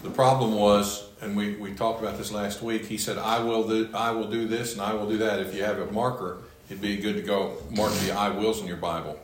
The 0.02 0.10
problem 0.10 0.54
was, 0.54 1.04
and 1.20 1.36
we, 1.36 1.56
we 1.56 1.74
talked 1.74 2.00
about 2.00 2.16
this 2.16 2.32
last 2.32 2.62
week. 2.62 2.86
He 2.86 2.96
said, 2.96 3.18
"I 3.18 3.40
will 3.40 3.68
do, 3.68 3.88
I 3.92 4.10
will 4.12 4.30
do 4.30 4.46
this, 4.46 4.72
and 4.72 4.82
I 4.82 4.94
will 4.94 5.08
do 5.08 5.18
that." 5.18 5.40
If 5.40 5.54
you 5.54 5.62
have 5.64 5.78
a 5.78 5.90
marker, 5.92 6.38
it'd 6.68 6.80
be 6.80 6.96
good 6.96 7.16
to 7.16 7.22
go 7.22 7.56
mark 7.70 7.92
the 7.92 8.12
"I 8.12 8.30
wills" 8.30 8.60
in 8.60 8.66
your 8.66 8.78
Bible. 8.78 9.18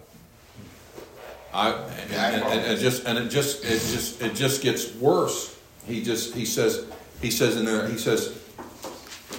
I 1.55 1.71
and, 1.71 2.13
and, 2.13 2.43
and 2.45 2.73
it 2.73 2.79
just 2.79 3.07
and 3.07 3.19
it 3.19 3.31
just 3.31 3.65
it 3.65 3.81
just 3.81 4.21
it 4.21 4.35
just 4.35 4.63
gets 4.63 4.95
worse. 4.97 5.59
He 5.87 6.03
just 6.03 6.35
he 6.35 6.45
says 6.45 6.85
he 7.23 7.31
says 7.31 7.57
in 7.57 7.65
there 7.65 7.89
he 7.89 7.97
says 7.97 8.39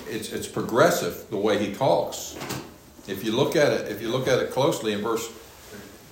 it's 0.08 0.32
it's 0.32 0.48
progressive 0.48 1.29
the 1.29 1.38
way 1.38 1.63
he 1.63 1.74
talks. 1.74 2.36
If 3.08 3.24
you 3.24 3.32
look 3.32 3.56
at 3.56 3.72
it, 3.72 3.91
if 3.91 4.01
you 4.01 4.10
look 4.10 4.27
at 4.27 4.39
it 4.39 4.51
closely 4.51 4.94
in 4.94 5.01
verse, 5.01 5.29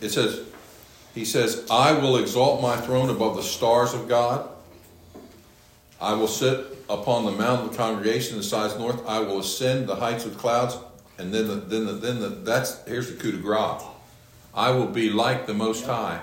it 0.02 0.10
says 0.10 0.46
he 1.16 1.24
says, 1.24 1.66
I 1.72 1.94
will 1.94 2.18
exalt 2.18 2.62
my 2.62 2.76
throne 2.76 3.10
above 3.10 3.38
the 3.38 3.44
stars 3.44 3.94
of 3.94 4.10
God. 4.10 4.50
I 6.00 6.14
will 6.14 6.28
sit 6.28 6.78
upon 6.90 7.26
the 7.26 7.32
mount 7.32 7.66
of 7.66 7.72
the 7.72 7.78
congregation 7.78 8.34
in 8.34 8.38
the 8.40 8.44
sides 8.44 8.78
north. 8.78 9.06
I 9.08 9.20
will 9.20 9.40
ascend 9.40 9.88
the 9.88 9.96
heights 9.96 10.26
of 10.26 10.38
clouds. 10.38 10.78
And 11.18 11.34
then 11.34 11.48
the, 11.48 11.56
then 11.56 11.86
the, 11.86 11.94
then 11.94 12.20
the, 12.20 12.30
that's, 12.30 12.84
here's 12.86 13.10
the 13.10 13.18
coup 13.18 13.32
de 13.32 13.38
grace. 13.38 13.82
I 14.54 14.72
will 14.72 14.88
be 14.88 15.10
like 15.10 15.48
the 15.48 15.54
Most 15.54 15.86
High. 15.86 16.22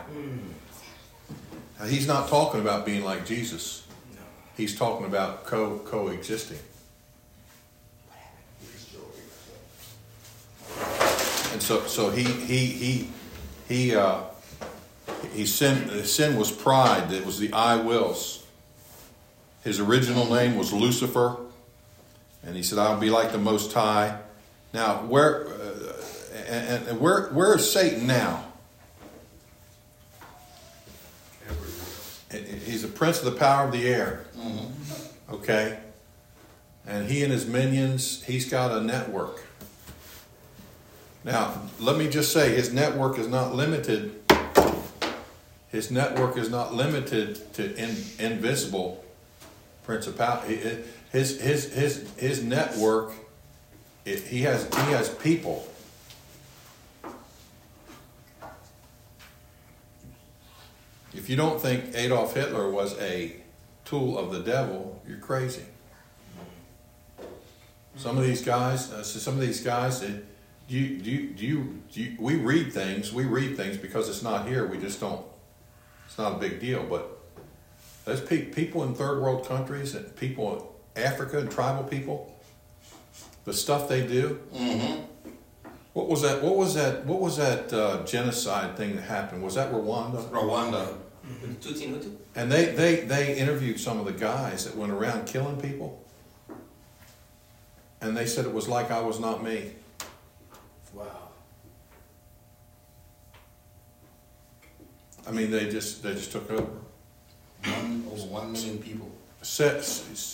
Now, 1.79 1.87
he's 1.87 2.07
not 2.07 2.29
talking 2.29 2.61
about 2.61 2.87
being 2.87 3.05
like 3.05 3.27
Jesus. 3.27 3.87
He's 4.57 4.77
talking 4.77 5.07
about 5.07 5.45
co 5.45 5.79
coexisting. 5.81 6.59
And 11.53 11.63
so, 11.63 11.87
so 11.87 12.11
he, 12.11 12.25
he, 12.25 12.67
he, 12.67 13.11
he, 13.69 13.95
uh, 13.95 14.23
he 15.35 15.45
sin, 15.45 16.05
sin 16.05 16.37
was 16.37 16.51
pride. 16.51 17.13
It 17.13 17.27
was 17.27 17.39
the 17.39 17.53
I 17.53 17.77
wills. 17.77 18.42
His 19.65 19.79
original 19.79 20.29
name 20.29 20.57
was 20.57 20.73
Lucifer, 20.73 21.37
and 22.45 22.57
he 22.57 22.63
said, 22.63 22.79
"I'll 22.79 22.99
be 22.99 23.11
like 23.11 23.31
the 23.33 23.39
Most 23.39 23.73
High." 23.73 24.19
Now, 24.73 25.03
where, 25.03 25.49
uh, 25.49 26.03
and, 26.49 26.89
and 26.89 27.01
where, 27.01 27.29
where 27.29 27.55
is 27.55 27.71
Satan 27.71 28.07
now? 28.07 28.45
He's 32.31 32.83
the 32.83 32.89
prince 32.89 33.19
of 33.19 33.27
the 33.27 33.39
power 33.39 33.67
of 33.67 33.73
the 33.73 33.87
air. 33.87 34.25
Okay, 35.31 35.79
and 36.87 37.09
he 37.09 37.23
and 37.23 37.33
his 37.33 37.47
minions. 37.47 38.25
He's 38.25 38.51
got 38.51 38.73
a 38.73 38.81
network. 38.81 39.45
Now, 41.25 41.63
let 41.79 41.97
me 41.97 42.09
just 42.09 42.33
say, 42.33 42.53
his 42.53 42.73
network 42.73 43.17
is 43.17 43.29
not 43.29 43.55
limited. 43.55 44.21
His 45.69 45.91
network 45.91 46.37
is 46.37 46.51
not 46.51 46.75
limited 46.75 47.53
to 47.55 47.77
in, 47.77 47.97
invisible 48.19 49.05
principality. 49.85 50.57
His 51.11 51.41
his 51.41 51.73
his 51.73 52.11
his 52.17 52.43
network. 52.43 53.13
It, 54.05 54.21
he 54.21 54.43
has 54.43 54.65
he 54.65 54.93
has 54.93 55.09
people. 55.09 55.67
If 61.15 61.29
you 61.29 61.37
don't 61.37 61.61
think 61.61 61.95
Adolf 61.95 62.35
Hitler 62.35 62.71
was 62.71 62.99
a 62.99 63.37
tool 63.85 64.19
of 64.19 64.33
the 64.33 64.41
devil, 64.41 65.01
you're 65.07 65.19
crazy. 65.19 65.65
Some 67.97 68.17
of 68.17 68.25
these 68.25 68.43
guys, 68.43 68.91
uh, 68.91 69.03
so 69.03 69.19
some 69.19 69.35
of 69.35 69.41
these 69.41 69.63
guys, 69.63 70.01
do 70.01 70.25
you, 70.69 70.99
do 70.99 71.11
you, 71.11 71.27
do 71.29 71.47
you, 71.47 71.83
do 71.93 72.03
you, 72.03 72.17
we 72.19 72.37
read 72.37 72.73
things, 72.73 73.13
we 73.13 73.25
read 73.25 73.57
things 73.57 73.77
because 73.77 74.09
it's 74.09 74.23
not 74.23 74.49
here, 74.49 74.67
we 74.67 74.79
just 74.79 74.99
don't, 74.99 75.25
it's 76.07 76.17
not 76.17 76.33
a 76.33 76.39
big 76.39 76.59
deal, 76.59 76.83
but 76.89 77.22
those 78.05 78.21
pe- 78.21 78.47
people 78.47 78.83
in 78.85 78.95
third 78.95 79.21
world 79.23 79.47
countries 79.47 79.95
and 79.95 80.15
people 80.17 80.75
in 80.97 81.03
Africa 81.03 81.39
and 81.39 81.51
tribal 81.51 81.85
people, 81.85 82.35
the 83.45 83.53
stuff 83.53 83.89
they 83.89 84.07
do, 84.07 84.41
Mm-hmm. 84.55 85.01
what 85.93 86.09
was 86.09 86.23
that, 86.23 86.43
what 86.43 86.57
was 86.57 86.75
that, 86.75 87.05
what 87.07 87.21
was 87.21 87.37
that 87.37 87.73
uh, 87.73 88.05
genocide 88.05 88.77
thing 88.77 88.97
that 88.97 89.03
happened? 89.03 89.43
Was 89.43 89.55
that 89.55 89.73
Rwanda? 89.73 90.23
Rwanda. 90.31 90.97
Tutsi 91.61 91.85
and 91.87 92.03
Hutu? 92.03 92.17
And 92.35 92.51
they, 92.51 92.67
they, 92.67 92.97
they 93.01 93.37
interviewed 93.39 93.79
some 93.79 93.99
of 94.01 94.07
the 94.07 94.13
guys 94.13 94.65
that 94.65 94.77
went 94.77 94.93
around 94.93 95.27
killing 95.27 95.61
people. 95.61 96.03
And 98.01 98.17
they 98.17 98.27
said 98.27 98.45
it 98.45 98.53
was 98.53 98.67
like 98.69 98.91
I 98.91 99.01
was 99.01 99.21
not 99.21 99.45
me. 99.45 99.71
Wow. 100.93 101.05
I 105.27 105.31
mean, 105.31 105.53
they 105.53 105.71
just 105.71 106.03
they 106.03 106.15
just 106.15 106.33
took 106.33 106.51
over. 106.51 106.67
One, 107.65 108.05
over 108.13 108.23
one 108.27 108.53
million 108.53 108.79
people. 108.79 109.11
Se- 109.43 109.81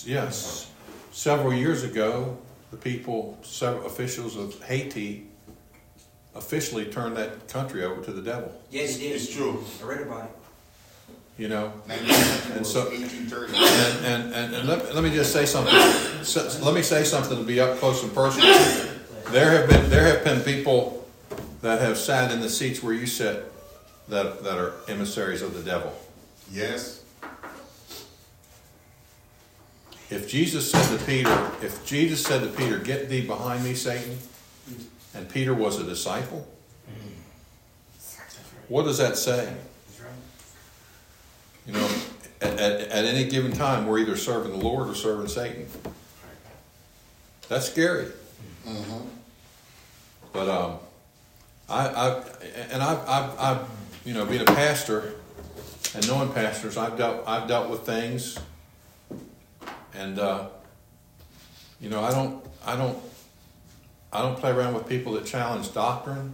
yes, 0.05 0.69
several 1.11 1.53
years 1.53 1.83
ago, 1.83 2.37
the 2.71 2.77
people, 2.77 3.37
several 3.43 3.85
officials 3.85 4.35
of 4.35 4.61
Haiti, 4.63 5.25
officially 6.35 6.85
turned 6.85 7.17
that 7.17 7.47
country 7.47 7.83
over 7.83 8.01
to 8.03 8.11
the 8.11 8.21
devil. 8.21 8.51
Yes, 8.69 8.95
they 8.97 9.03
did. 9.09 9.15
It's 9.15 9.33
true. 9.33 9.63
I 9.81 9.85
read 9.85 10.01
about 10.01 10.25
it. 10.25 10.31
You 11.41 11.47
know, 11.47 11.71
And 11.87 12.65
so- 12.67 12.91
and 12.91 13.03
and, 14.05 14.33
and, 14.35 14.55
and 14.55 14.67
let, 14.67 14.93
let 14.93 15.03
me 15.03 15.09
just 15.09 15.31
say 15.31 15.45
something. 15.45 15.73
So, 16.23 16.49
let 16.61 16.73
me 16.75 16.81
say 16.81 17.03
something 17.05 17.37
to 17.37 17.43
be 17.43 17.59
up 17.61 17.77
close 17.77 18.03
and 18.03 18.13
personal. 18.13 18.53
There 19.31 19.51
have 19.51 19.69
been 19.69 19.89
there 19.89 20.03
have 20.05 20.23
been 20.25 20.41
people 20.41 21.07
that 21.61 21.79
have 21.81 21.97
sat 21.97 22.31
in 22.31 22.41
the 22.41 22.49
seats 22.49 22.83
where 22.83 22.93
you 22.93 23.05
sit 23.07 23.45
that 24.09 24.43
that 24.43 24.57
are 24.57 24.73
emissaries 24.89 25.41
of 25.41 25.53
the 25.53 25.61
devil. 25.63 25.93
Yes. 26.51 27.03
If 30.09 30.27
Jesus 30.27 30.71
said 30.71 30.97
to 30.97 31.05
Peter, 31.05 31.51
if 31.61 31.85
Jesus 31.85 32.23
said 32.23 32.41
to 32.41 32.47
Peter, 32.47 32.79
"Get 32.79 33.09
thee 33.09 33.25
behind 33.25 33.63
me, 33.63 33.75
Satan," 33.75 34.17
and 35.13 35.29
Peter 35.29 35.53
was 35.53 35.79
a 35.79 35.83
disciple, 35.83 36.47
what 38.67 38.83
does 38.83 38.97
that 38.97 39.17
say? 39.17 39.53
You 41.67 41.73
know, 41.73 41.89
at, 42.41 42.59
at, 42.59 42.81
at 42.81 43.05
any 43.05 43.29
given 43.29 43.51
time, 43.51 43.85
we're 43.85 43.99
either 43.99 44.15
serving 44.15 44.51
the 44.51 44.57
Lord 44.65 44.89
or 44.89 44.95
serving 44.95 45.27
Satan. 45.27 45.67
That's 47.47 47.69
scary. 47.69 48.07
Mm-hmm. 48.67 49.07
But 50.33 50.49
um, 50.49 50.79
I, 51.69 51.87
I 51.87 52.23
and 52.71 52.81
I've, 52.81 53.07
I've, 53.07 53.39
I've, 53.39 53.67
you 54.05 54.13
know, 54.13 54.25
being 54.25 54.41
a 54.41 54.45
pastor 54.45 55.15
and 55.93 56.07
knowing 56.07 56.31
pastors, 56.31 56.77
I've 56.77 56.97
dealt, 56.97 57.27
I've 57.27 57.47
dealt 57.47 57.69
with 57.69 57.81
things, 57.81 58.37
and 59.99 60.17
uh, 60.17 60.47
you 61.81 61.89
know, 61.89 62.01
I 62.01 62.11
don't, 62.11 62.43
I 62.65 62.75
don't, 62.75 62.97
I 64.11 64.21
don't 64.21 64.37
play 64.37 64.51
around 64.51 64.73
with 64.73 64.87
people 64.87 65.13
that 65.13 65.25
challenge 65.25 65.73
doctrine. 65.73 66.33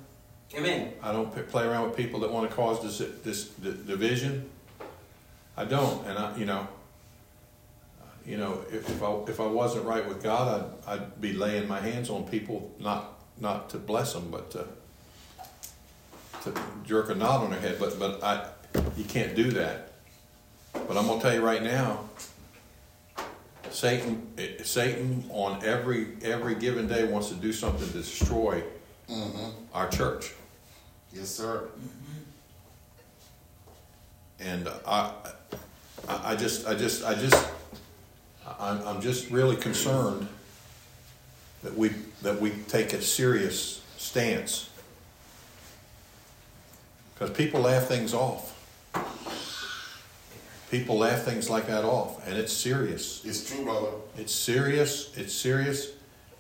Amen. 0.56 0.94
I 1.02 1.12
don't 1.12 1.36
p- 1.36 1.42
play 1.42 1.66
around 1.66 1.88
with 1.88 1.98
people 1.98 2.20
that 2.22 2.32
want 2.32 2.50
to 2.50 2.56
cause 2.56 2.82
this, 2.82 3.10
this 3.24 3.50
d- 3.50 3.76
division. 3.86 4.50
I 5.58 5.66
don't, 5.66 6.06
and 6.08 6.18
I, 6.18 6.38
you 6.38 6.46
know, 6.46 6.68
you 8.26 8.38
know, 8.38 8.64
if, 8.72 8.90
if 8.90 9.04
I 9.04 9.14
if 9.28 9.40
I 9.40 9.46
wasn't 9.46 9.86
right 9.86 10.08
with 10.08 10.24
God, 10.24 10.72
I'd 10.88 10.94
I'd 10.94 11.22
be 11.22 11.34
laying 11.34 11.68
my 11.68 11.80
hands 11.80 12.10
on 12.10 12.24
people, 12.28 12.72
not 12.80 13.14
not 13.40 13.70
to 13.72 13.78
bless 13.78 14.14
them, 14.14 14.30
but 14.32 14.52
to 14.52 14.68
to 16.44 16.54
jerk 16.86 17.10
a 17.10 17.16
knot 17.16 17.42
on 17.42 17.52
their 17.52 17.60
head. 17.60 17.78
But 17.80 18.00
but 18.00 18.24
I, 18.24 18.48
you 18.98 19.04
can't 19.04 19.36
do 19.36 19.52
that. 19.52 19.92
But 20.74 20.98
I'm 20.98 21.06
gonna 21.08 21.22
tell 21.22 21.34
you 21.34 21.42
right 21.42 21.62
now, 21.62 22.10
Satan 23.76 24.26
Satan 24.64 25.26
on 25.32 25.64
every 25.66 26.08
every 26.24 26.56
given 26.56 26.88
day 26.88 27.04
wants 27.04 27.28
to 27.30 27.36
do 27.36 27.52
something 27.52 27.86
to 27.88 27.94
destroy 27.94 28.64
Mm-hmm. 29.08 29.50
our 29.72 29.88
church. 29.88 30.34
Yes, 31.14 31.28
sir. 31.30 31.70
and 34.40 34.68
I, 34.88 35.12
I 36.10 36.32
I 36.32 36.36
just, 36.36 36.66
I 36.68 36.74
just, 36.74 37.04
I 37.06 37.14
just, 37.14 37.48
I'm, 38.60 38.82
I'm 38.88 39.02
just 39.02 39.30
really 39.30 39.58
concerned 39.58 40.28
that 41.64 41.78
we 41.78 41.90
that 42.24 42.42
we 42.42 42.50
take 42.68 42.94
a 42.94 43.02
serious 43.02 43.82
stance 43.98 44.70
because 47.14 47.30
people 47.38 47.62
laugh 47.62 47.84
things 47.84 48.12
off. 48.16 48.55
People 50.80 50.98
laugh 50.98 51.24
things 51.24 51.50
like 51.50 51.68
that 51.68 51.86
off, 51.86 52.28
and 52.28 52.38
it's 52.38 52.52
serious. 52.52 53.24
It's 53.24 53.50
true, 53.50 53.64
brother. 53.64 53.92
It's 54.18 54.36
serious. 54.36 55.16
It's 55.16 55.34
serious, 55.34 55.92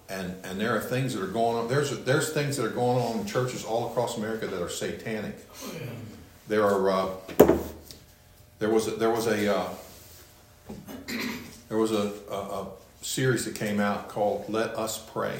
and 0.09 0.35
and 0.43 0.59
there 0.59 0.75
are 0.75 0.81
things 0.81 1.13
that 1.13 1.23
are 1.23 1.27
going 1.27 1.57
on. 1.57 1.69
There's 1.69 1.97
there's 2.03 2.33
things 2.33 2.57
that 2.57 2.65
are 2.65 2.75
going 2.83 3.01
on 3.01 3.21
in 3.21 3.25
churches 3.25 3.63
all 3.63 3.89
across 3.89 4.17
America 4.17 4.45
that 4.47 4.61
are 4.61 4.67
satanic. 4.67 5.37
There 6.49 6.65
are. 6.65 6.89
Uh, 6.91 7.07
there 8.59 8.69
was 8.69 8.87
a, 8.87 8.91
there 8.91 9.09
was 9.09 9.27
a 9.27 9.55
uh, 9.55 9.69
there 11.69 11.77
was 11.77 11.93
a, 11.93 12.11
a, 12.29 12.35
a 12.35 12.67
series 13.01 13.45
that 13.45 13.55
came 13.55 13.79
out 13.79 14.09
called 14.09 14.49
"Let 14.49 14.77
Us 14.77 14.97
Prey." 14.97 15.39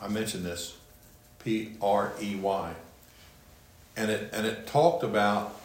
I 0.00 0.08
mentioned 0.08 0.44
this, 0.44 0.76
P 1.44 1.74
R 1.80 2.12
E 2.20 2.34
Y, 2.34 2.72
and 3.96 4.10
it 4.10 4.30
and 4.32 4.48
it 4.48 4.66
talked 4.66 5.04
about 5.04 5.60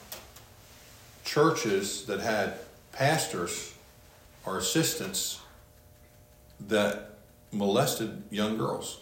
churches 1.25 2.05
that 2.05 2.19
had 2.19 2.53
pastors 2.97 3.75
or 4.45 4.57
assistants 4.57 5.39
that 6.67 7.11
molested 7.51 8.23
young 8.31 8.57
girls, 8.57 9.01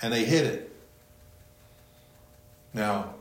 and 0.00 0.12
they 0.12 0.24
hid 0.24 0.46
it. 0.46 0.72
Now, 2.72 3.14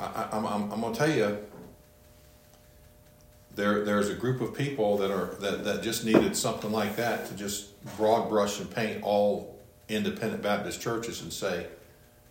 I, 0.00 0.28
I'm 0.32 0.80
going 0.80 0.92
to 0.92 0.98
tell 0.98 1.10
you, 1.10 1.38
there, 3.54 3.84
there's 3.84 4.08
a 4.08 4.14
group 4.14 4.40
of 4.40 4.54
people 4.54 4.96
that 4.98 5.10
are 5.10 5.34
that, 5.40 5.64
that 5.64 5.82
just 5.82 6.04
needed 6.04 6.36
something 6.36 6.72
like 6.72 6.96
that 6.96 7.26
to 7.26 7.34
just 7.34 7.70
broad 7.96 8.28
brush 8.28 8.58
and 8.58 8.74
paint 8.74 9.02
all 9.02 9.54
independent 9.88 10.42
Baptist 10.42 10.80
churches 10.80 11.20
and 11.20 11.32
say, 11.32 11.66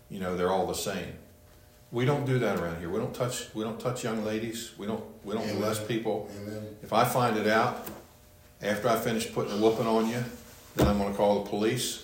you 0.10 0.20
know, 0.20 0.36
they're 0.36 0.52
all 0.52 0.68
the 0.68 0.74
same. 0.74 1.14
We 1.94 2.06
don't 2.06 2.26
do 2.26 2.40
that 2.40 2.60
around 2.60 2.80
here. 2.80 2.90
We 2.90 2.98
don't 2.98 3.14
touch 3.14 3.54
we 3.54 3.64
don't 3.64 3.80
touch 3.80 4.04
young 4.04 4.26
ladies. 4.26 4.72
We 4.80 4.88
don't 4.88 5.04
we 5.24 5.36
don't 5.36 5.44
Amen. 5.44 5.60
molest 5.60 5.88
people. 5.88 6.28
Amen. 6.42 6.76
If 6.82 6.92
I 6.92 7.06
find 7.06 7.38
it 7.38 7.48
out 7.48 7.88
after 8.64 8.90
I 8.90 8.96
finish 8.96 9.32
putting 9.32 9.54
a 9.54 9.58
whooping 9.58 9.86
on 9.86 10.10
you, 10.10 10.24
then 10.76 10.88
I'm 10.88 10.98
going 10.98 11.12
to 11.12 11.16
call 11.16 11.44
the 11.44 11.50
police. 11.52 12.04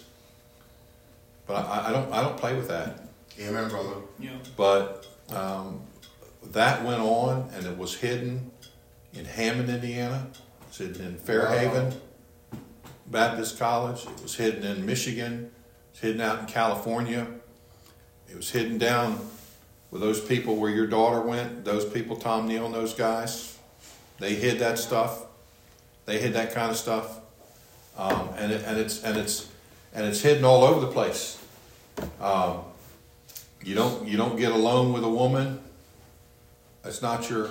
But 1.47 1.65
I, 1.65 1.87
I 1.87 1.91
don't 1.91 2.13
I 2.13 2.21
don't 2.21 2.37
play 2.37 2.55
with 2.55 2.67
that. 2.67 2.99
Amen, 3.39 3.67
brother. 3.67 3.95
Yeah. 4.19 4.37
But 4.55 5.07
um, 5.31 5.81
that 6.51 6.85
went 6.85 7.01
on, 7.01 7.49
and 7.55 7.65
it 7.65 7.75
was 7.75 7.95
hidden 7.95 8.51
in 9.13 9.25
Hammond, 9.25 9.71
Indiana. 9.71 10.27
It 10.61 10.67
was 10.67 10.77
hidden 10.77 11.03
in 11.03 11.17
Fairhaven 11.17 11.99
Baptist 13.07 13.57
College. 13.57 14.05
It 14.05 14.21
was 14.21 14.35
hidden 14.35 14.63
in 14.63 14.85
Michigan. 14.85 15.45
It 15.45 15.91
was 15.93 15.99
hidden 16.01 16.21
out 16.21 16.41
in 16.41 16.45
California. 16.45 17.25
It 18.29 18.35
was 18.35 18.51
hidden 18.51 18.77
down 18.77 19.19
with 19.91 20.01
those 20.01 20.19
people 20.19 20.55
where 20.55 20.69
your 20.69 20.87
daughter 20.87 21.21
went. 21.21 21.65
Those 21.65 21.85
people, 21.85 22.15
Tom 22.15 22.47
Neal 22.47 22.65
and 22.65 22.73
those 22.73 22.93
guys, 22.93 23.57
they 24.19 24.35
hid 24.35 24.59
that 24.59 24.77
stuff. 24.77 25.25
They 26.05 26.19
hid 26.19 26.33
that 26.33 26.53
kind 26.53 26.71
of 26.71 26.77
stuff, 26.77 27.19
um, 27.95 28.29
and 28.35 28.51
it, 28.51 28.63
and 28.65 28.79
it's 28.79 29.03
and 29.03 29.15
it's 29.15 29.47
and 29.93 30.07
it's 30.07 30.21
hidden 30.21 30.43
all 30.43 30.63
over 30.63 30.79
the 30.79 30.91
place. 30.91 31.39
Um, 32.19 32.61
you 33.63 33.75
don't 33.75 34.07
you 34.07 34.17
don't 34.17 34.35
get 34.35 34.51
alone 34.51 34.91
with 34.91 35.03
a 35.03 35.09
woman. 35.09 35.59
That's 36.81 37.03
not 37.03 37.29
your 37.29 37.49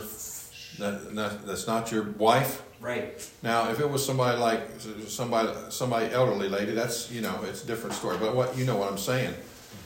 that, 0.79 1.15
that, 1.15 1.47
that's 1.47 1.67
not 1.67 1.93
your 1.93 2.05
wife. 2.05 2.63
Right. 2.81 3.29
Now, 3.43 3.71
if 3.71 3.81
it 3.81 3.91
was 3.91 4.05
somebody 4.05 4.39
like 4.39 4.61
somebody 5.07 5.53
somebody 5.71 6.13
elderly 6.13 6.49
lady, 6.49 6.73
that's 6.73 7.11
you 7.11 7.21
know 7.21 7.41
it's 7.45 7.65
a 7.65 7.67
different 7.67 7.95
story. 7.95 8.17
But 8.19 8.35
what 8.35 8.57
you 8.57 8.65
know 8.65 8.77
what 8.77 8.91
I'm 8.91 8.99
saying. 8.99 9.35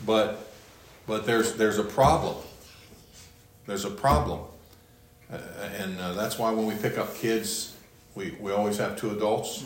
But 0.07 0.52
but 1.07 1.27
there's 1.27 1.55
there's 1.55 1.79
a 1.79 1.85
problem. 1.85 2.37
There's 3.67 3.85
a 3.85 3.91
problem, 3.91 4.41
uh, 5.33 5.39
and 5.79 5.99
uh, 6.01 6.13
that's 6.15 6.39
why 6.39 6.51
when 6.53 6.67
we 6.67 6.75
pick 6.75 6.99
up 6.99 7.15
kids, 7.17 7.77
we, 8.15 8.37
we 8.41 8.53
always 8.53 8.77
have 8.79 8.99
two 8.99 9.11
adults 9.11 9.65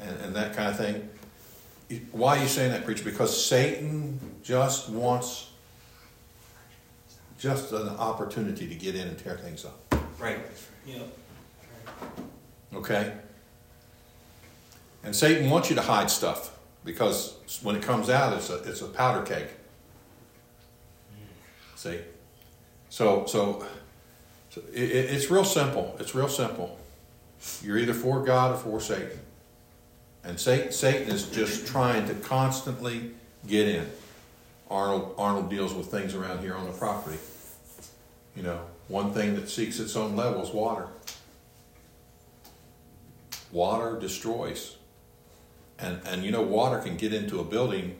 and, 0.00 0.20
and 0.20 0.34
that 0.34 0.56
kind 0.56 0.68
of 0.68 0.76
thing. 0.76 1.08
Why 2.12 2.38
are 2.38 2.42
you 2.42 2.48
saying 2.48 2.72
that, 2.72 2.84
preacher? 2.84 3.04
Because 3.04 3.44
Satan 3.46 4.18
just 4.42 4.88
wants 4.88 5.50
just 7.38 7.72
an 7.72 7.88
opportunity 7.88 8.66
to 8.66 8.74
get 8.74 8.94
in 8.94 9.06
and 9.06 9.18
tear 9.18 9.36
things 9.36 9.64
up. 9.64 9.94
Right. 10.18 10.38
Yeah. 10.86 10.98
Okay? 12.74 13.12
And 15.04 15.14
Satan 15.14 15.48
wants 15.48 15.70
you 15.70 15.76
to 15.76 15.82
hide 15.82 16.10
stuff 16.10 16.58
because 16.84 17.36
when 17.62 17.76
it 17.76 17.82
comes 17.82 18.10
out, 18.10 18.36
it's 18.36 18.50
a, 18.50 18.56
it's 18.64 18.82
a 18.82 18.86
powder 18.86 19.24
keg. 19.24 19.46
See? 21.78 22.00
So, 22.88 23.24
so, 23.26 23.64
so 24.50 24.60
it, 24.74 24.82
it- 24.82 25.10
it's 25.14 25.30
real 25.30 25.44
simple. 25.44 25.96
It's 26.00 26.12
real 26.12 26.28
simple. 26.28 26.76
You're 27.62 27.78
either 27.78 27.94
for 27.94 28.24
God 28.24 28.56
or 28.56 28.58
for 28.58 28.80
Satan. 28.80 29.20
And 30.24 30.40
Satan, 30.40 30.72
Satan 30.72 31.08
is 31.08 31.28
just 31.30 31.68
trying 31.68 32.08
to 32.08 32.14
constantly 32.14 33.12
get 33.46 33.68
in. 33.68 33.86
Arnold, 34.68 35.14
Arnold 35.16 35.48
deals 35.50 35.72
with 35.72 35.86
things 35.86 36.16
around 36.16 36.40
here 36.40 36.54
on 36.56 36.66
the 36.66 36.72
property. 36.72 37.18
You 38.34 38.42
know, 38.42 38.60
one 38.88 39.12
thing 39.12 39.36
that 39.36 39.48
seeks 39.48 39.78
its 39.78 39.94
own 39.94 40.16
level 40.16 40.42
is 40.42 40.50
water. 40.50 40.88
Water 43.52 43.96
destroys. 44.00 44.76
And, 45.78 46.00
and 46.04 46.24
you 46.24 46.32
know, 46.32 46.42
water 46.42 46.80
can 46.80 46.96
get 46.96 47.14
into 47.14 47.38
a 47.38 47.44
building 47.44 47.96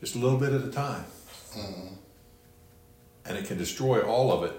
just 0.00 0.14
a 0.16 0.18
little 0.18 0.38
bit 0.38 0.52
at 0.52 0.60
a 0.62 0.70
time. 0.70 1.04
Mm-hmm. 1.56 1.94
And 3.28 3.38
it 3.38 3.44
can 3.44 3.58
destroy 3.58 4.00
all 4.00 4.32
of 4.32 4.42
it. 4.42 4.58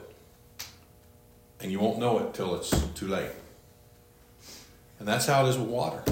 And 1.60 1.72
you 1.72 1.80
won't 1.80 2.00
know 2.00 2.20
it 2.20 2.34
till 2.34 2.56
it's 2.56 2.70
too 2.94 3.08
late. 3.08 3.32
And 5.00 5.08
that's 5.08 5.26
how 5.26 5.46
it 5.46 5.50
is 5.50 5.58
with 5.58 5.68
water. 5.68 6.04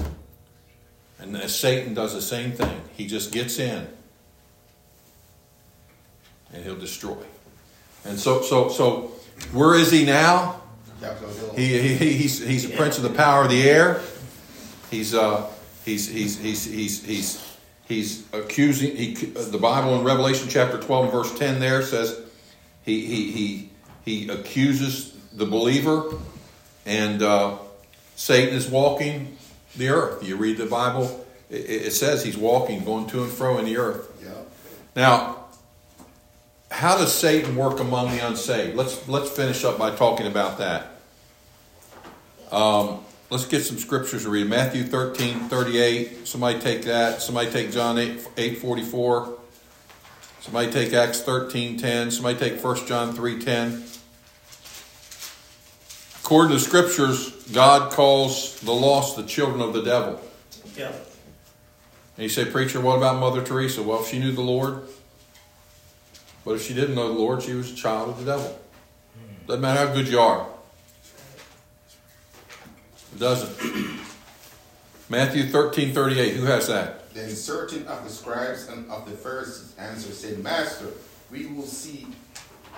And 1.20 1.36
Satan 1.50 1.94
does 1.94 2.14
the 2.14 2.22
same 2.22 2.52
thing, 2.52 2.80
he 2.94 3.06
just 3.06 3.32
gets 3.32 3.58
in 3.58 3.86
and 6.52 6.64
he'll 6.64 6.76
destroy. 6.76 7.16
And 8.04 8.18
so, 8.18 8.42
so, 8.42 8.68
so, 8.68 9.12
where 9.52 9.74
is 9.74 9.90
he 9.90 10.04
now? 10.04 10.60
He, 11.56 11.96
he, 11.96 12.12
he's, 12.12 12.44
he's 12.44 12.68
the 12.68 12.76
prince 12.76 12.96
of 12.96 13.02
the 13.02 13.10
power 13.10 13.44
of 13.44 13.50
the 13.50 13.68
air. 13.68 14.00
He's, 14.90 15.14
uh, 15.14 15.48
he's, 15.84 16.08
he's, 16.08 16.38
he's, 16.38 16.64
he's, 16.64 17.04
he's, 17.04 17.56
he's 17.86 18.32
accusing, 18.32 18.96
he, 18.96 19.14
the 19.14 19.58
Bible 19.58 19.98
in 19.98 20.04
Revelation 20.04 20.48
chapter 20.48 20.78
12 20.78 21.04
and 21.04 21.12
verse 21.12 21.38
10 21.38 21.60
there 21.60 21.82
says 21.82 22.20
he, 22.88 23.04
he, 23.04 23.30
he, 23.32 23.70
he 24.04 24.28
accuses 24.30 25.14
the 25.34 25.44
believer 25.44 26.14
and 26.86 27.22
uh, 27.22 27.58
Satan 28.16 28.54
is 28.54 28.66
walking 28.66 29.36
the 29.76 29.90
earth. 29.90 30.26
You 30.26 30.36
read 30.36 30.56
the 30.56 30.64
Bible, 30.64 31.26
it, 31.50 31.70
it 31.70 31.92
says 31.92 32.24
he's 32.24 32.38
walking, 32.38 32.82
going 32.84 33.06
to 33.08 33.22
and 33.22 33.30
fro 33.30 33.58
in 33.58 33.66
the 33.66 33.76
earth. 33.76 34.10
Yeah. 34.24 34.30
Now, 34.96 35.44
how 36.70 36.96
does 36.96 37.14
Satan 37.14 37.56
work 37.56 37.78
among 37.78 38.16
the 38.16 38.26
unsaved? 38.26 38.74
Let's 38.74 39.06
let's 39.06 39.30
finish 39.30 39.64
up 39.64 39.78
by 39.78 39.94
talking 39.94 40.26
about 40.26 40.58
that. 40.58 40.86
Um, 42.50 43.00
let's 43.30 43.46
get 43.46 43.64
some 43.64 43.78
scriptures 43.78 44.24
to 44.24 44.30
read. 44.30 44.48
Matthew 44.48 44.84
13, 44.84 45.48
38. 45.48 46.26
Somebody 46.26 46.58
take 46.60 46.82
that. 46.82 47.20
Somebody 47.20 47.50
take 47.50 47.70
John 47.70 47.98
8, 47.98 48.28
8 48.36 48.58
44. 48.58 49.37
Somebody 50.40 50.70
take 50.70 50.92
Acts 50.92 51.22
13, 51.22 51.78
10. 51.78 52.10
Somebody 52.10 52.38
take 52.38 52.62
1 52.62 52.86
John 52.86 53.12
3, 53.12 53.42
10. 53.42 53.84
According 56.20 56.56
to 56.56 56.62
scriptures, 56.62 57.30
God 57.52 57.92
calls 57.92 58.60
the 58.60 58.72
lost 58.72 59.16
the 59.16 59.24
children 59.24 59.60
of 59.60 59.72
the 59.72 59.82
devil. 59.82 60.20
Yeah. 60.76 60.92
And 62.16 62.24
you 62.24 62.28
say, 62.28 62.44
Preacher, 62.44 62.80
what 62.80 62.96
about 62.96 63.18
Mother 63.18 63.42
Teresa? 63.42 63.82
Well, 63.82 64.02
if 64.02 64.08
she 64.08 64.18
knew 64.18 64.32
the 64.32 64.42
Lord, 64.42 64.82
but 66.44 66.52
if 66.52 66.62
she 66.66 66.74
didn't 66.74 66.94
know 66.94 67.08
the 67.08 67.18
Lord, 67.18 67.42
she 67.42 67.54
was 67.54 67.72
a 67.72 67.74
child 67.74 68.10
of 68.10 68.18
the 68.18 68.24
devil. 68.24 68.58
Doesn't 69.46 69.62
matter 69.62 69.86
how 69.86 69.94
good 69.94 70.08
you 70.08 70.20
are. 70.20 70.46
It 73.14 73.18
doesn't. 73.18 73.98
Matthew 75.08 75.44
13, 75.44 75.94
38. 75.94 76.34
Who 76.34 76.44
has 76.44 76.68
that? 76.68 76.97
Then 77.18 77.30
certain 77.30 77.84
of 77.88 78.04
the 78.04 78.10
scribes 78.10 78.68
and 78.68 78.88
of 78.88 79.04
the 79.04 79.16
Pharisees 79.16 79.74
answered, 79.76 80.14
said, 80.14 80.38
Master, 80.38 80.86
we 81.32 81.46
will 81.46 81.66
see 81.66 82.06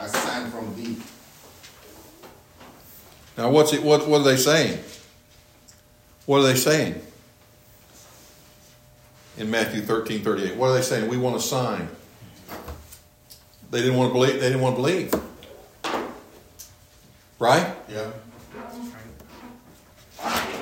a 0.00 0.08
sign 0.08 0.50
from 0.50 0.74
thee. 0.76 0.96
Now, 3.36 3.50
what's 3.50 3.74
it? 3.74 3.82
What, 3.82 4.08
what 4.08 4.22
are 4.22 4.24
they 4.24 4.38
saying? 4.38 4.82
What 6.24 6.38
are 6.38 6.44
they 6.44 6.54
saying? 6.54 7.02
In 9.36 9.50
Matthew 9.50 9.82
13, 9.82 10.22
38. 10.22 10.56
What 10.56 10.68
are 10.68 10.74
they 10.74 10.82
saying? 10.82 11.10
We 11.10 11.18
want 11.18 11.36
a 11.36 11.40
sign. 11.40 11.86
They 13.70 13.82
didn't 13.82 13.98
want 13.98 14.08
to 14.08 14.14
believe. 14.14 14.40
They 14.40 14.48
didn't 14.48 14.62
want 14.62 14.76
to 14.76 14.80
believe. 14.80 15.14
Right? 17.38 17.74
Yeah. 17.90 18.10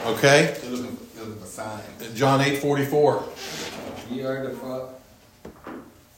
Okay. 0.04 0.56
They're 0.62 0.70
looking, 0.70 0.98
they're 1.14 1.24
looking 1.26 1.40
for 1.40 1.46
signs. 1.46 2.14
John 2.18 2.40
8, 2.40 2.58
44. 2.58 3.24
Ye 4.10 4.22
are 4.22 4.42
the 4.42 4.88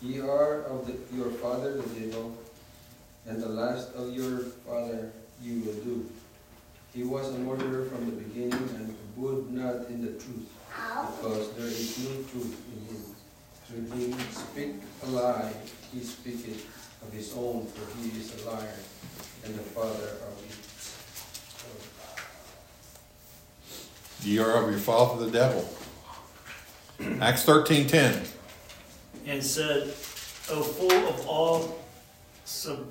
ye 0.01 0.21
are 0.21 0.63
of 0.63 0.87
the, 0.87 0.95
your 1.17 1.31
father 1.31 1.73
the 1.75 2.01
devil, 2.01 2.39
and 3.27 3.43
the 3.43 3.49
last 3.49 3.93
of 3.95 4.15
your 4.15 4.39
father 4.65 5.11
you 5.43 5.61
will 5.61 5.75
do. 5.75 6.09
He 6.95 7.03
was 7.03 7.29
a 7.35 7.39
murderer 7.39 7.87
from 7.87 8.07
the 8.07 8.13
beginning 8.13 8.69
and 8.77 8.97
would 9.17 9.51
not 9.53 9.89
in 9.89 10.03
the 10.03 10.13
truth, 10.13 10.49
because 10.69 11.53
there 11.55 11.67
is 11.67 11.99
no 12.05 12.11
truth 12.31 12.57
in 12.73 12.79
him. 12.95 13.03
When 13.73 14.01
he 14.01 14.13
speak 14.33 14.75
a 15.05 15.07
lie, 15.11 15.53
he 15.93 16.01
speaketh 16.01 16.67
of 17.03 17.13
his 17.13 17.35
own, 17.37 17.67
for 17.67 17.85
he 17.99 18.21
is 18.21 18.41
a 18.41 18.51
liar 18.51 18.79
and 19.45 19.55
the 19.55 19.63
father 19.63 20.17
of 20.27 20.39
it. 20.45 20.57
Ye 24.27 24.39
are 24.39 24.63
of 24.63 24.71
your 24.71 24.79
father 24.79 25.25
the 25.27 25.31
devil. 25.33 25.69
Acts 27.21 27.45
13, 27.45 27.87
10. 27.87 28.23
And 29.27 29.43
said, 29.43 29.83
O 30.51 30.63
full 30.63 30.93
of 30.93 31.27
all 31.27 31.79
sub, 32.45 32.87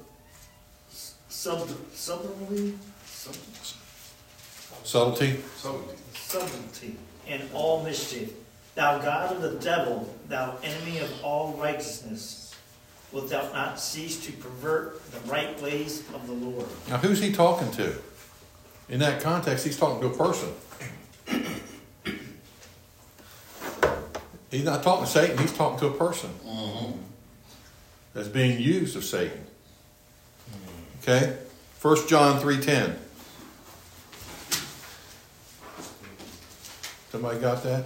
sub, 0.90 1.70
subtlety, 1.94 2.78
sub, 3.06 3.36
Subtlety. 4.84 5.40
subtlety, 6.14 6.96
and 7.28 7.44
all 7.54 7.84
mischief, 7.84 8.32
thou 8.76 8.98
God 9.00 9.36
of 9.36 9.42
the 9.42 9.60
devil, 9.60 10.12
thou 10.28 10.58
enemy 10.64 11.00
of 11.00 11.24
all 11.24 11.54
righteousness, 11.54 12.56
wilt 13.12 13.30
thou 13.30 13.52
not 13.52 13.80
cease 13.80 14.24
to 14.26 14.32
pervert 14.32 15.02
the 15.12 15.20
right 15.32 15.60
ways 15.62 16.04
of 16.16 16.26
the 16.26 16.34
Lord? 16.34 16.66
Now, 16.88 16.98
who's 16.98 17.20
he 17.22 17.32
talking 17.32 17.70
to? 17.72 17.94
In 18.88 19.00
that 19.00 19.22
context, 19.22 19.66
he's 19.66 19.78
talking 19.78 20.02
to 20.02 20.08
a 20.08 20.18
person. 20.18 20.50
He's 24.52 24.64
not 24.64 24.82
talking 24.82 25.06
to 25.06 25.12
Satan, 25.12 25.38
he's 25.38 25.54
talking 25.54 25.80
to 25.80 25.88
a 25.88 25.98
person 25.98 26.32
mm-hmm. 26.46 27.00
that's 28.14 28.28
being 28.28 28.60
used 28.60 28.96
of 28.96 29.04
Satan. 29.04 29.46
Okay? 31.02 31.38
1 31.82 32.08
John 32.08 32.42
3.10. 32.42 32.96
Somebody 37.12 37.40
got 37.40 37.64
that? 37.64 37.86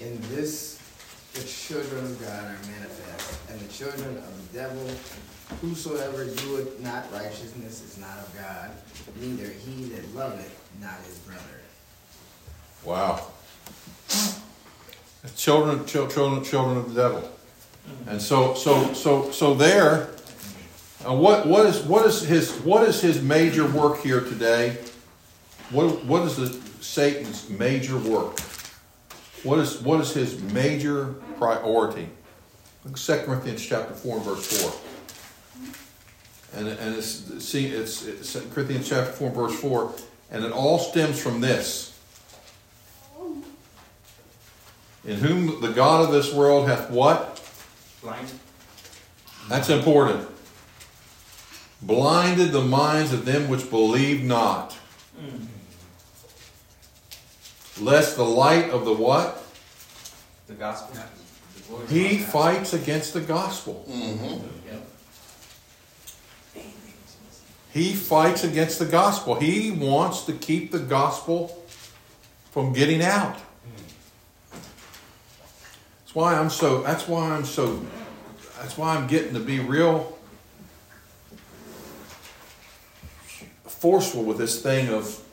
In 0.00 0.20
this, 0.30 0.80
the 1.32 1.42
children 1.44 2.04
of 2.04 2.20
God 2.20 2.44
are 2.44 2.70
manifest, 2.70 3.50
and 3.50 3.60
the 3.60 3.72
children 3.72 4.16
of 4.18 4.52
the 4.52 4.58
devil. 4.58 4.90
Whosoever 5.60 6.24
doeth 6.24 6.80
not 6.80 7.12
righteousness 7.12 7.82
is 7.82 7.98
not 7.98 8.18
of 8.18 8.34
God, 8.36 8.70
neither 9.20 9.48
he 9.48 9.84
that 9.90 10.14
loveth 10.14 10.70
not 10.80 10.98
his 11.06 11.18
brother. 11.18 11.40
Wow. 12.84 13.26
Children, 15.36 15.86
children, 15.86 16.42
children 16.42 16.78
of 16.78 16.94
the 16.94 17.00
devil. 17.00 17.32
And 18.08 18.20
so, 18.20 18.54
so, 18.54 18.92
so, 18.92 19.30
so 19.30 19.54
there. 19.54 20.10
Uh, 21.06 21.14
what, 21.14 21.46
what 21.46 21.66
is, 21.66 21.80
what 21.82 22.06
is 22.06 22.22
his, 22.22 22.52
what 22.60 22.88
is 22.88 23.00
his 23.00 23.22
major 23.22 23.66
work 23.66 24.00
here 24.00 24.20
today? 24.20 24.78
What, 25.70 26.04
what 26.04 26.22
is 26.22 26.36
the 26.36 26.48
Satan's 26.82 27.48
major 27.48 27.98
work? 27.98 28.40
What 29.42 29.58
is, 29.58 29.80
what 29.80 30.00
is 30.00 30.12
his 30.12 30.40
major 30.52 31.14
priority? 31.38 32.08
Look 32.84 32.94
at 32.94 32.98
2 32.98 33.26
Corinthians 33.26 33.64
chapter 33.64 33.94
four 33.94 34.16
and 34.16 34.24
verse 34.24 34.60
four. 34.60 34.72
And, 36.54 36.68
and 36.68 36.96
it's, 36.96 37.44
see, 37.44 37.66
it's, 37.66 38.04
it's 38.04 38.32
2 38.32 38.50
Corinthians 38.52 38.88
chapter 38.88 39.12
four 39.12 39.30
verse 39.30 39.58
four, 39.58 39.94
and 40.30 40.44
it 40.44 40.52
all 40.52 40.78
stems 40.78 41.20
from 41.20 41.40
this. 41.40 41.91
In 45.04 45.16
whom 45.16 45.60
the 45.60 45.72
God 45.72 46.04
of 46.04 46.12
this 46.12 46.32
world 46.32 46.68
hath 46.68 46.90
what? 46.90 47.40
Blind. 48.02 48.30
That's 49.48 49.68
important. 49.68 50.28
Blinded 51.80 52.52
the 52.52 52.62
minds 52.62 53.12
of 53.12 53.24
them 53.24 53.48
which 53.48 53.68
believe 53.68 54.22
not. 54.22 54.72
Hmm. 55.18 55.44
Lest 57.84 58.16
the 58.16 58.24
light 58.24 58.70
of 58.70 58.84
the 58.84 58.92
what? 58.92 59.44
The 60.46 60.54
gospel. 60.54 61.02
He 61.88 62.18
fights 62.18 62.72
against 62.72 63.14
the 63.14 63.20
gospel. 63.20 63.84
Mm-hmm. 63.88 64.46
He 67.72 67.94
fights 67.94 68.44
against 68.44 68.78
the 68.78 68.84
gospel. 68.84 69.36
He 69.36 69.70
wants 69.70 70.24
to 70.26 70.34
keep 70.34 70.72
the 70.72 70.78
gospel 70.78 71.64
from 72.50 72.74
getting 72.74 73.02
out. 73.02 73.38
That's 76.12 76.24
why 76.24 76.34
I'm 76.34 76.50
so 76.50 76.82
that's 76.82 77.08
why 77.08 77.30
I'm 77.30 77.46
so 77.46 77.80
that's 78.60 78.76
why 78.76 78.94
I'm 78.94 79.06
getting 79.06 79.32
to 79.32 79.40
be 79.40 79.60
real 79.60 80.18
forceful 83.64 84.22
with 84.22 84.36
this 84.36 84.60
thing 84.60 84.90
of 84.90 85.24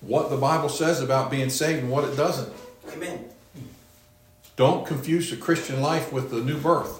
what 0.00 0.28
the 0.28 0.36
Bible 0.36 0.70
says 0.70 1.00
about 1.00 1.30
being 1.30 1.50
saved 1.50 1.84
and 1.84 1.90
what 1.92 2.02
it 2.02 2.16
doesn't. 2.16 2.52
Amen. 2.92 3.26
Don't 4.56 4.84
confuse 4.84 5.30
the 5.30 5.36
Christian 5.36 5.80
life 5.80 6.12
with 6.12 6.32
the 6.32 6.40
new 6.40 6.58
birth. 6.58 6.98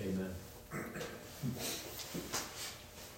Amen. 0.00 0.34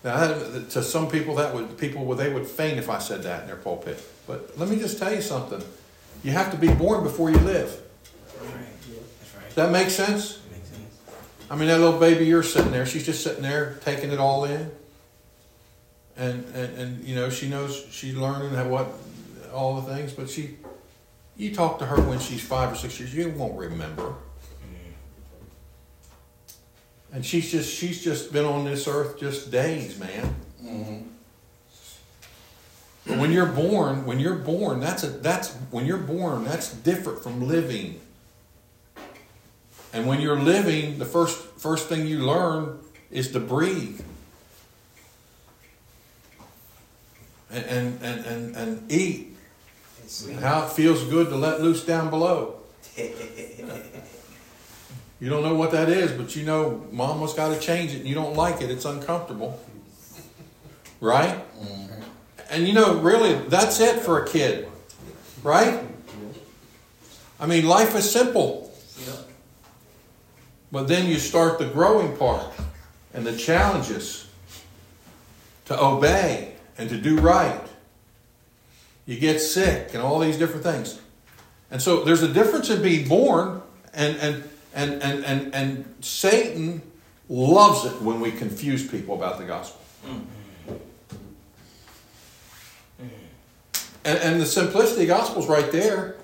Now, 0.05 0.27
that, 0.27 0.71
to 0.71 0.83
some 0.83 1.11
people, 1.11 1.35
that 1.35 1.55
would 1.55 1.77
people 1.77 2.07
would 2.07 2.17
they 2.17 2.33
would 2.33 2.47
faint 2.47 2.79
if 2.79 2.89
I 2.89 2.99
said 2.99 3.25
that 3.25 3.43
in 3.43 3.47
their 3.47 3.57
pulpit. 3.57 4.03
But 4.27 4.57
let 4.59 4.71
me 4.71 4.79
just 4.79 4.99
tell 4.99 5.15
you 5.15 5.21
something: 5.21 5.63
you 6.25 6.31
have 6.31 6.51
to 6.51 6.57
be 6.57 6.73
born 6.73 7.05
before 7.05 7.29
you 7.29 7.39
live. 7.41 7.83
Right. 8.41 8.76
That 9.57 9.73
make 9.73 9.89
sense? 9.89 10.39
Makes 10.53 10.69
sense. 10.69 11.01
I 11.51 11.57
mean, 11.57 11.69
that 11.69 11.81
little 11.81 11.99
baby 11.99 12.27
you're 12.27 12.43
sitting 12.43 12.71
there, 12.73 12.85
she's 12.85 13.07
just 13.07 13.25
sitting 13.25 13.43
there 13.43 13.79
taking 13.85 14.13
it 14.13 14.19
all 14.19 14.45
in, 14.45 14.71
and 16.17 16.45
and 16.55 16.79
and 16.79 17.05
you 17.05 17.15
know 17.15 17.31
she 17.31 17.49
knows 17.49 17.87
she's 17.91 18.15
learning 18.15 18.53
what 18.71 18.89
all 19.55 19.81
the 19.81 19.95
things, 19.95 20.13
but 20.13 20.29
she, 20.29 20.57
you 21.39 21.55
talk 21.55 21.79
to 21.79 21.87
her 21.87 22.01
when 22.03 22.19
she's 22.19 22.43
five 22.43 22.71
or 22.71 22.77
six 22.77 23.01
years, 23.01 23.15
you 23.15 23.31
won't 23.31 23.59
remember. 23.59 24.03
Mm-hmm. 24.03 24.93
And 27.15 27.25
she's 27.25 27.51
just 27.51 27.75
she's 27.75 28.05
just 28.05 28.35
been 28.35 28.45
on 28.45 28.67
this 28.67 28.87
earth 28.87 29.19
just 29.19 29.51
days, 29.51 29.99
man. 29.99 30.35
Mm-hmm. 30.63 30.99
But 33.07 33.19
when 33.19 33.33
you're 33.33 33.47
born, 33.47 34.05
when 34.05 34.21
you're 34.21 34.35
born, 34.35 34.81
that's 34.81 35.03
a 35.03 35.09
that's 35.09 35.55
when 35.71 35.87
you're 35.87 35.97
born, 35.97 36.45
that's 36.45 36.75
different 36.75 37.23
from 37.23 37.49
living. 37.49 38.03
And 39.93 40.07
when 40.07 40.21
you're 40.21 40.39
living, 40.39 40.99
the 40.99 41.05
first 41.05 41.39
first 41.59 41.89
thing 41.89 42.07
you 42.07 42.19
learn 42.19 42.79
is 43.11 43.33
to 43.33 43.41
breathe. 43.41 44.01
And 47.51 47.65
and 48.03 48.27
and 48.27 48.57
and, 48.57 48.93
eat. 48.93 49.37
And 50.29 50.41
how 50.41 50.67
it 50.67 50.73
feels 50.73 51.05
good 51.05 51.29
to 51.31 51.37
let 51.37 51.61
loose 51.61 51.85
down 51.85 52.11
below. 52.11 52.61
You 55.19 55.31
don't 55.31 55.43
know 55.43 55.55
what 55.55 55.71
that 55.71 55.89
is, 55.89 56.13
but 56.13 56.37
you 56.37 56.45
know 56.45 56.87
mama's 56.93 57.33
got 57.33 57.55
to 57.55 57.59
change 57.59 57.95
it 57.95 58.01
and 58.01 58.07
you 58.07 58.15
don't 58.15 58.35
like 58.35 58.61
it. 58.61 58.71
It's 58.71 58.85
uncomfortable. 58.85 59.59
Right? 61.01 61.43
Mm-hmm. 61.59 62.03
And 62.51 62.69
you 62.69 62.75
know, 62.75 62.99
really, 62.99 63.35
that's 63.49 63.81
it 63.81 64.01
for 64.01 64.23
a 64.23 64.29
kid. 64.29 64.69
Right? 65.43 65.83
I 67.41 67.47
mean, 67.47 67.67
life 67.67 67.95
is 67.95 68.11
simple. 68.11 68.66
But 70.77 70.89
then 70.89 71.09
you 71.09 71.19
start 71.19 71.59
the 71.59 71.65
growing 71.65 72.15
part 72.19 72.53
and 73.15 73.27
the 73.27 73.35
challenges 73.35 74.29
to 75.65 75.83
obey 75.83 76.53
and 76.77 76.91
to 76.91 76.99
do 76.99 77.19
right. 77.19 77.67
You 79.07 79.19
get 79.19 79.41
sick 79.41 79.95
and 79.95 80.03
all 80.03 80.19
these 80.19 80.37
different 80.37 80.65
things. 80.65 81.01
And 81.71 81.81
so 81.81 82.05
there's 82.05 82.23
a 82.23 82.31
difference 82.31 82.69
in 82.69 82.83
being 82.83 83.09
born 83.09 83.63
and 83.95 84.19
and 84.19 84.45
and 84.75 85.03
and 85.03 85.25
and, 85.25 85.55
and 85.55 85.95
Satan 86.03 86.83
loves 87.31 87.87
it 87.87 88.03
when 88.03 88.21
we 88.21 88.31
confuse 88.31 88.87
people 88.87 89.15
about 89.15 89.39
the 89.39 89.45
gospel. 89.45 89.81
Mm-hmm. 90.07 90.75
And, 94.05 94.19
and 94.19 94.43
the 94.43 94.47
simplicity 94.47 95.05
of 95.05 95.09
the 95.09 95.15
gospel's 95.15 95.49
right 95.49 95.73
there. 95.73 96.17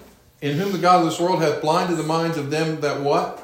In 0.43 0.59
whom 0.59 0.73
the 0.73 0.79
God 0.79 0.99
of 1.03 1.07
this 1.07 1.19
world 1.19 1.41
hath 1.41 1.63
blinded 1.63 1.97
the 1.97 2.03
minds 2.03 2.37
of 2.37 2.51
them 2.51 2.83
that 2.83 3.01
what? 3.01 3.42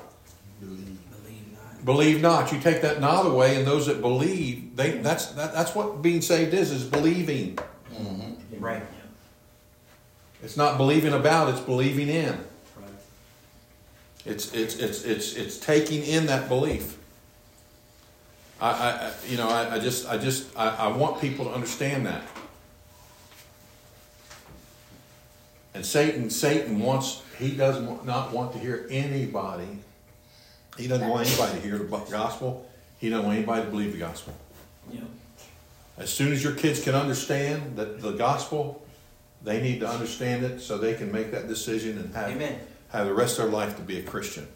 Believe. 1.84 2.20
Believe 2.20 2.22
not. 2.22 2.52
You 2.52 2.60
take 2.60 2.82
that 2.82 3.00
not 3.00 3.26
away, 3.26 3.56
and 3.56 3.66
those 3.66 3.86
that 3.86 4.00
believe, 4.00 4.76
they 4.76 4.98
that's 4.98 5.26
that, 5.32 5.52
that's 5.54 5.74
what 5.74 6.02
being 6.02 6.20
saved 6.22 6.54
is, 6.54 6.70
is 6.70 6.84
believing. 6.84 7.56
Mm-hmm. 7.94 8.64
Right. 8.64 8.82
It's 10.42 10.56
not 10.56 10.76
believing 10.76 11.12
about, 11.12 11.48
it's 11.50 11.60
believing 11.60 12.08
in. 12.08 12.32
Right. 12.76 12.88
It's 14.26 14.52
it's 14.52 14.76
it's 14.76 15.04
it's 15.04 15.34
it's 15.34 15.58
taking 15.58 16.02
in 16.04 16.26
that 16.26 16.48
belief. 16.48 16.96
I, 18.60 18.70
I 18.70 18.90
I- 18.90 19.12
you 19.28 19.36
know 19.36 19.48
I, 19.48 19.74
I 19.74 19.78
just 19.78 20.08
I 20.08 20.18
just 20.18 20.48
I, 20.56 20.68
I 20.68 20.88
want 20.88 21.20
people 21.20 21.44
to 21.46 21.52
understand 21.52 22.06
that. 22.06 22.22
And 25.74 25.84
Satan 25.86 26.30
Satan 26.30 26.80
wants 26.80 27.22
he 27.38 27.52
does 27.52 27.80
not 27.80 28.04
not 28.04 28.32
want 28.32 28.52
to 28.52 28.58
hear 28.58 28.86
anybody. 28.90 29.78
He 30.78 30.86
doesn't 30.86 31.08
want 31.08 31.26
anybody 31.26 31.60
to 31.60 31.66
hear 31.66 31.76
the 31.76 31.84
gospel. 31.84 32.70
He 32.98 33.10
doesn't 33.10 33.26
want 33.26 33.36
anybody 33.36 33.64
to 33.64 33.70
believe 33.70 33.92
the 33.92 33.98
gospel. 33.98 34.32
Yep. 34.92 35.02
As 35.98 36.10
soon 36.10 36.32
as 36.32 36.42
your 36.42 36.54
kids 36.54 36.82
can 36.82 36.94
understand 36.94 37.76
that 37.76 38.00
the 38.00 38.12
gospel, 38.12 38.86
they 39.42 39.60
need 39.60 39.80
to 39.80 39.88
understand 39.88 40.44
it 40.44 40.60
so 40.60 40.78
they 40.78 40.94
can 40.94 41.10
make 41.10 41.32
that 41.32 41.48
decision 41.48 41.98
and 41.98 42.14
have 42.14 42.30
Amen. 42.30 42.60
have 42.90 43.06
the 43.06 43.14
rest 43.14 43.38
of 43.38 43.46
their 43.46 43.52
life 43.52 43.76
to 43.76 43.82
be 43.82 43.98
a 43.98 44.02
Christian 44.02 44.46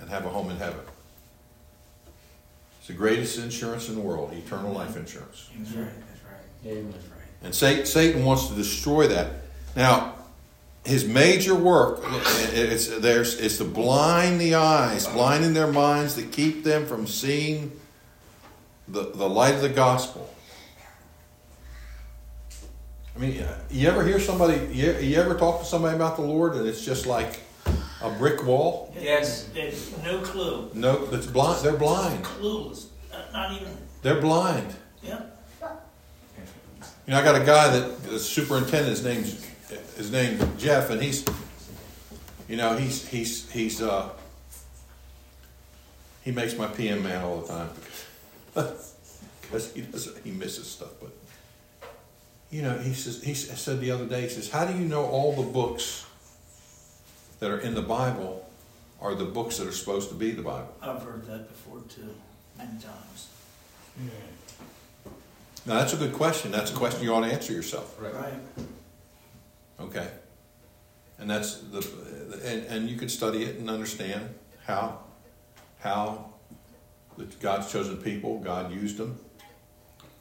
and 0.00 0.10
have 0.10 0.26
a 0.26 0.28
home 0.28 0.50
in 0.50 0.56
heaven. 0.56 0.80
It's 2.80 2.88
the 2.88 2.94
greatest 2.94 3.38
insurance 3.38 3.88
in 3.88 3.94
the 3.94 4.00
world, 4.00 4.32
eternal 4.32 4.72
life 4.72 4.96
insurance. 4.96 5.48
That's 5.56 5.70
right, 5.72 5.86
that's 5.86 6.20
right. 6.24 6.70
Amen. 6.72 6.92
That's 6.92 7.06
right. 7.06 7.20
And 7.44 7.54
Satan, 7.54 7.86
Satan 7.86 8.24
wants 8.24 8.48
to 8.48 8.54
destroy 8.54 9.06
that. 9.08 9.30
Now, 9.76 10.16
his 10.84 11.06
major 11.06 11.54
work 11.54 12.00
is 12.52 13.00
there's 13.00 13.38
is 13.40 13.58
to 13.58 13.64
blind 13.64 14.40
the 14.40 14.54
eyes, 14.54 15.06
blinding 15.06 15.54
their 15.54 15.72
minds 15.72 16.14
to 16.14 16.22
keep 16.22 16.62
them 16.62 16.86
from 16.86 17.06
seeing 17.06 17.72
the, 18.88 19.10
the 19.14 19.28
light 19.28 19.54
of 19.54 19.62
the 19.62 19.70
gospel. 19.70 20.30
I 23.16 23.18
mean, 23.18 23.44
you 23.70 23.88
ever 23.88 24.04
hear 24.04 24.18
somebody, 24.18 24.54
you, 24.74 24.92
you 24.98 25.16
ever 25.20 25.34
talk 25.34 25.60
to 25.60 25.64
somebody 25.64 25.94
about 25.94 26.16
the 26.16 26.22
Lord 26.22 26.54
and 26.56 26.66
it's 26.66 26.84
just 26.84 27.06
like 27.06 27.40
a 28.02 28.10
brick 28.10 28.44
wall? 28.44 28.92
Yes. 28.98 29.44
There's 29.54 29.96
no 30.02 30.20
clue. 30.20 30.68
No, 30.74 31.08
it's 31.12 31.26
blind. 31.26 31.64
They're 31.64 31.76
blind. 31.76 32.24
Clueless. 32.24 32.86
Not 33.32 33.52
even, 33.52 33.68
They're 34.02 34.20
blind. 34.20 34.74
yeah. 35.02 35.22
You 37.06 37.12
know, 37.12 37.20
I 37.20 37.24
got 37.24 37.40
a 37.40 37.44
guy 37.44 37.68
that 37.78 38.02
the 38.04 38.18
superintendent. 38.18 38.88
His 38.88 39.04
name's 39.04 39.46
his 39.96 40.10
name's 40.10 40.44
Jeff, 40.60 40.90
and 40.90 41.02
he's, 41.02 41.24
you 42.48 42.56
know, 42.56 42.76
he's 42.76 43.06
he's 43.08 43.50
he's 43.50 43.80
uh, 43.82 44.10
he 46.22 46.32
makes 46.32 46.56
my 46.56 46.66
PM 46.66 47.02
man 47.02 47.22
all 47.22 47.40
the 47.40 47.48
time 47.48 47.70
because 48.54 49.72
he 49.72 49.82
doesn't 49.82 50.24
he 50.24 50.30
misses 50.30 50.66
stuff. 50.66 50.90
But 51.00 51.12
you 52.50 52.62
know, 52.62 52.78
he 52.78 52.94
says 52.94 53.22
he 53.22 53.34
said 53.34 53.80
the 53.80 53.90
other 53.90 54.06
day, 54.06 54.22
he 54.22 54.28
says, 54.28 54.50
"How 54.50 54.64
do 54.64 54.76
you 54.76 54.84
know 54.84 55.04
all 55.06 55.32
the 55.32 55.50
books 55.50 56.06
that 57.40 57.50
are 57.50 57.58
in 57.58 57.74
the 57.74 57.82
Bible 57.82 58.48
are 59.00 59.14
the 59.14 59.24
books 59.24 59.58
that 59.58 59.66
are 59.66 59.72
supposed 59.72 60.08
to 60.08 60.14
be 60.14 60.32
the 60.32 60.42
Bible?" 60.42 60.74
I've 60.82 61.02
heard 61.02 61.26
that 61.26 61.48
before 61.48 61.80
too, 61.88 62.14
many 62.58 62.72
times. 62.72 63.28
Yeah. 63.98 64.10
Now 65.66 65.74
that's 65.74 65.94
a 65.94 65.96
good 65.96 66.12
question. 66.12 66.50
That's 66.50 66.72
a 66.72 66.74
question 66.74 67.04
you 67.04 67.14
ought 67.14 67.20
to 67.20 67.32
answer 67.32 67.52
yourself. 67.52 67.96
Right. 68.00 68.14
Right. 68.14 68.34
Okay. 69.80 70.08
And 71.18 71.30
that's 71.30 71.58
the, 71.58 71.78
and, 72.44 72.64
and 72.66 72.90
you 72.90 72.96
can 72.96 73.08
study 73.08 73.44
it 73.44 73.56
and 73.58 73.70
understand 73.70 74.34
how, 74.66 75.00
how 75.78 76.32
the 77.16 77.24
God's 77.40 77.70
chosen 77.70 77.96
people, 77.98 78.38
God 78.38 78.72
used 78.72 78.96
them 78.96 79.18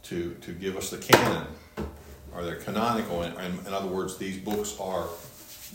to, 0.04 0.36
to 0.42 0.52
give 0.52 0.78
us 0.78 0.90
the 0.90 0.98
canon, 0.98 1.48
or 2.34 2.44
they're 2.44 2.58
canonical. 2.58 3.24
In, 3.24 3.34
in, 3.34 3.74
other 3.74 3.88
words, 3.88 4.18
these 4.18 4.38
books 4.38 4.78
are, 4.80 5.08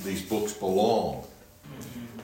these 0.05 0.23
books 0.23 0.53
belong. 0.53 1.25
Mm-hmm. 1.67 2.17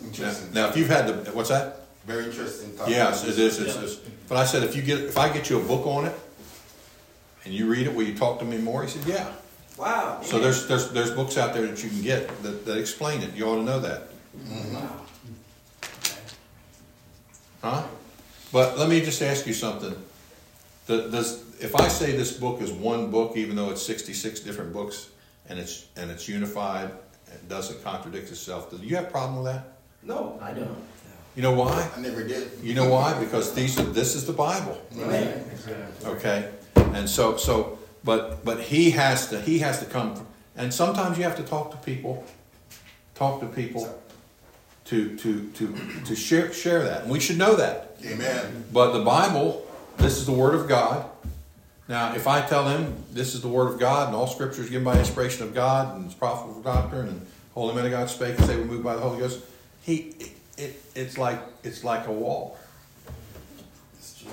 Now, 0.00 0.06
Interesting. 0.06 0.54
now 0.54 0.68
if 0.68 0.76
you've 0.76 0.88
had 0.88 1.06
the, 1.06 1.30
what's 1.32 1.50
that? 1.50 1.82
Very 2.06 2.24
interesting 2.24 2.74
topic. 2.76 2.94
Yes, 2.94 3.24
it 3.24 3.38
is. 3.38 3.60
It's, 3.60 3.76
it's, 3.76 3.96
but 4.28 4.38
I 4.38 4.44
said, 4.44 4.62
if 4.62 4.74
you 4.74 4.82
get, 4.82 5.00
if 5.00 5.18
I 5.18 5.30
get 5.32 5.50
you 5.50 5.60
a 5.60 5.62
book 5.62 5.86
on 5.86 6.06
it, 6.06 6.18
and 7.44 7.54
you 7.54 7.70
read 7.70 7.86
it, 7.86 7.94
will 7.94 8.04
you 8.04 8.16
talk 8.16 8.38
to 8.40 8.44
me 8.44 8.58
more? 8.58 8.82
He 8.82 8.88
said, 8.88 9.06
yeah. 9.06 9.30
Wow. 9.76 10.20
So 10.22 10.38
there's, 10.38 10.66
there's, 10.66 10.90
there's 10.90 11.10
books 11.10 11.38
out 11.38 11.54
there 11.54 11.66
that 11.66 11.82
you 11.82 11.88
can 11.90 12.02
get 12.02 12.42
that, 12.42 12.64
that 12.66 12.76
explain 12.78 13.22
it. 13.22 13.34
You 13.34 13.46
ought 13.46 13.56
to 13.56 13.62
know 13.62 13.80
that. 13.80 14.02
Wow. 14.48 14.96
Huh? 17.62 17.82
But 18.52 18.78
let 18.78 18.88
me 18.88 19.00
just 19.00 19.22
ask 19.22 19.46
you 19.46 19.52
something. 19.54 19.94
The- 20.86 21.08
Does, 21.08 21.44
if 21.60 21.74
I 21.76 21.88
say 21.88 22.12
this 22.16 22.32
book 22.32 22.60
is 22.60 22.70
one 22.72 23.10
book, 23.10 23.36
even 23.36 23.56
though 23.56 23.70
it's 23.70 23.82
66 23.82 24.40
different 24.40 24.72
books, 24.72 25.08
and 25.48 25.58
it's, 25.58 25.86
and 25.96 26.10
it's 26.10 26.28
unified, 26.28 26.90
and 27.30 27.48
doesn't 27.48 27.82
contradict 27.84 28.30
itself, 28.30 28.70
do 28.70 28.76
you 28.78 28.96
have 28.96 29.06
a 29.06 29.10
problem 29.10 29.42
with 29.42 29.52
that? 29.52 29.72
No. 30.02 30.38
I 30.42 30.52
don't. 30.52 30.76
You 31.36 31.42
know 31.42 31.52
why? 31.52 31.88
I 31.96 32.00
never 32.00 32.24
did. 32.24 32.50
You 32.62 32.74
know 32.74 32.88
why? 32.88 33.18
Because 33.20 33.54
these 33.54 33.78
are, 33.78 33.84
this 33.84 34.16
is 34.16 34.26
the 34.26 34.32
Bible. 34.32 34.80
Right. 34.94 35.36
Exactly. 35.52 36.10
Okay, 36.10 36.50
and 36.74 37.08
so 37.08 37.36
so, 37.36 37.78
but 38.04 38.44
but 38.44 38.60
he 38.60 38.90
has 38.92 39.28
to 39.30 39.40
he 39.40 39.58
has 39.60 39.80
to 39.80 39.86
come, 39.86 40.26
and 40.56 40.72
sometimes 40.72 41.18
you 41.18 41.24
have 41.24 41.36
to 41.36 41.42
talk 41.42 41.70
to 41.72 41.76
people, 41.78 42.24
talk 43.14 43.40
to 43.40 43.46
people, 43.46 44.00
to 44.86 45.16
to 45.16 45.50
to 45.50 45.76
to 46.04 46.16
share 46.16 46.52
share 46.52 46.82
that, 46.84 47.02
and 47.02 47.10
we 47.10 47.20
should 47.20 47.38
know 47.38 47.56
that. 47.56 47.96
Amen. 48.04 48.64
But 48.72 48.92
the 48.92 49.04
Bible, 49.04 49.66
this 49.98 50.16
is 50.16 50.26
the 50.26 50.32
Word 50.32 50.54
of 50.54 50.68
God. 50.68 51.08
Now, 51.88 52.14
if 52.14 52.26
I 52.28 52.40
tell 52.40 52.68
him 52.68 52.94
this 53.10 53.34
is 53.34 53.42
the 53.42 53.48
Word 53.48 53.72
of 53.72 53.78
God, 53.78 54.08
and 54.08 54.16
all 54.16 54.26
Scripture 54.26 54.62
is 54.62 54.70
given 54.70 54.84
by 54.84 54.98
inspiration 54.98 55.42
of 55.42 55.54
God, 55.54 55.96
and 55.96 56.06
it's 56.06 56.14
profitable 56.14 56.54
for 56.54 56.62
doctrine, 56.62 57.08
and 57.08 57.26
holy 57.52 57.74
men 57.74 57.84
of 57.84 57.90
God 57.90 58.08
spake, 58.08 58.38
and 58.38 58.48
they 58.48 58.56
were 58.56 58.64
moved 58.64 58.84
by 58.84 58.94
the 58.94 59.00
Holy 59.00 59.18
Ghost, 59.18 59.40
he 59.82 60.14
it, 60.56 60.82
it's 60.94 61.18
like 61.18 61.40
it's 61.62 61.84
like 61.84 62.06
a 62.06 62.12
wall. 62.12 62.58
It's 63.98 64.22
true. 64.22 64.30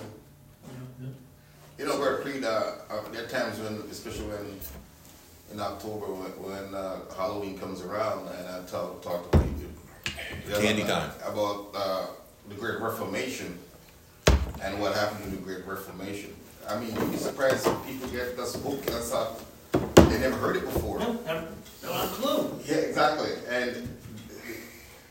You 1.78 1.86
know, 1.86 1.98
Brother 1.98 2.18
Creed, 2.18 2.44
uh, 2.44 2.72
uh, 2.90 3.02
there 3.12 3.24
are 3.24 3.28
times 3.28 3.60
when, 3.60 3.76
especially 3.92 4.26
when 4.26 4.60
in 5.54 5.60
October, 5.60 6.08
when, 6.08 6.32
when 6.52 6.74
uh, 6.74 7.00
Halloween 7.16 7.58
comes 7.58 7.82
around, 7.82 8.28
and 8.28 8.48
I 8.48 8.66
talk, 8.66 9.02
talk 9.04 9.32
to 9.32 9.38
people 9.38 9.54
the 10.48 10.60
Candy 10.60 10.82
night 10.84 10.90
time. 10.90 11.12
about 11.26 11.68
uh, 11.76 12.06
the 12.50 12.56
Great 12.56 12.80
Reformation 12.80 13.58
and 14.62 14.80
what 14.80 14.96
happened 14.96 15.26
in 15.26 15.32
the 15.32 15.38
Great 15.38 15.66
Reformation. 15.68 16.34
I 16.68 16.80
mean, 16.80 16.96
you'd 16.96 17.12
be 17.12 17.18
surprised 17.18 17.68
if 17.68 17.86
people 17.86 18.08
get 18.10 18.36
this 18.36 18.56
book 18.58 18.82
that's 18.86 19.14
uh, 19.14 19.34
they 19.74 20.20
never 20.20 20.36
heard 20.38 20.58
it 20.58 20.66
before. 20.66 21.00
No, 21.00 21.14
never, 21.26 21.48
not 21.84 22.06
a 22.06 22.08
clue. 22.08 22.60
Yeah, 22.66 22.76
exactly. 22.78 23.30
And 23.50 23.88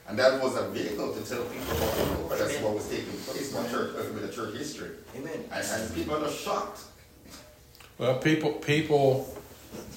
and 0.09 0.19
that 0.19 0.41
was 0.43 0.57
a 0.57 0.69
vehicle 0.69 1.13
to 1.13 1.21
tell 1.29 1.43
people 1.45 1.77
about 1.77 1.95
the 1.95 2.19
Lord. 2.19 2.39
That's 2.39 2.59
what 2.61 2.75
was 2.75 2.89
taking 2.89 3.13
place 3.13 3.55
in 3.55 3.71
church, 3.71 3.95
with 3.97 4.23
the 4.23 4.33
church 4.33 4.57
history. 4.57 4.91
Amen. 5.17 5.45
And, 5.51 5.67
and 5.67 5.95
people 5.95 6.25
are 6.25 6.31
shocked. 6.31 6.83
Well, 7.99 8.19
people, 8.19 8.53
people, 8.53 9.37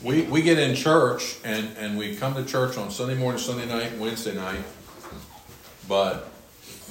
we, 0.03 0.23
we 0.23 0.41
get 0.41 0.57
in 0.57 0.75
church 0.75 1.37
and, 1.43 1.75
and 1.77 1.97
we 1.97 2.15
come 2.15 2.33
to 2.35 2.45
church 2.45 2.77
on 2.77 2.89
Sunday 2.89 3.15
morning, 3.15 3.39
Sunday 3.39 3.67
night, 3.67 3.97
Wednesday 3.97 4.33
night, 4.33 4.63
but 5.87 6.29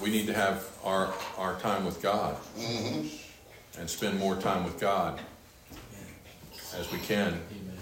we 0.01 0.11
need 0.11 0.27
to 0.27 0.35
have 0.35 0.69
our, 0.85 1.13
our 1.37 1.59
time 1.59 1.85
with 1.85 2.01
God 2.01 2.37
mm-hmm. 2.57 3.09
and 3.81 3.91
spend 3.91 4.19
more 4.19 4.37
time 4.37 4.65
with 4.65 4.79
God 4.79 5.21
as 6.77 6.93
we 6.93 6.99
can. 6.99 7.41
Amen. 7.51 7.79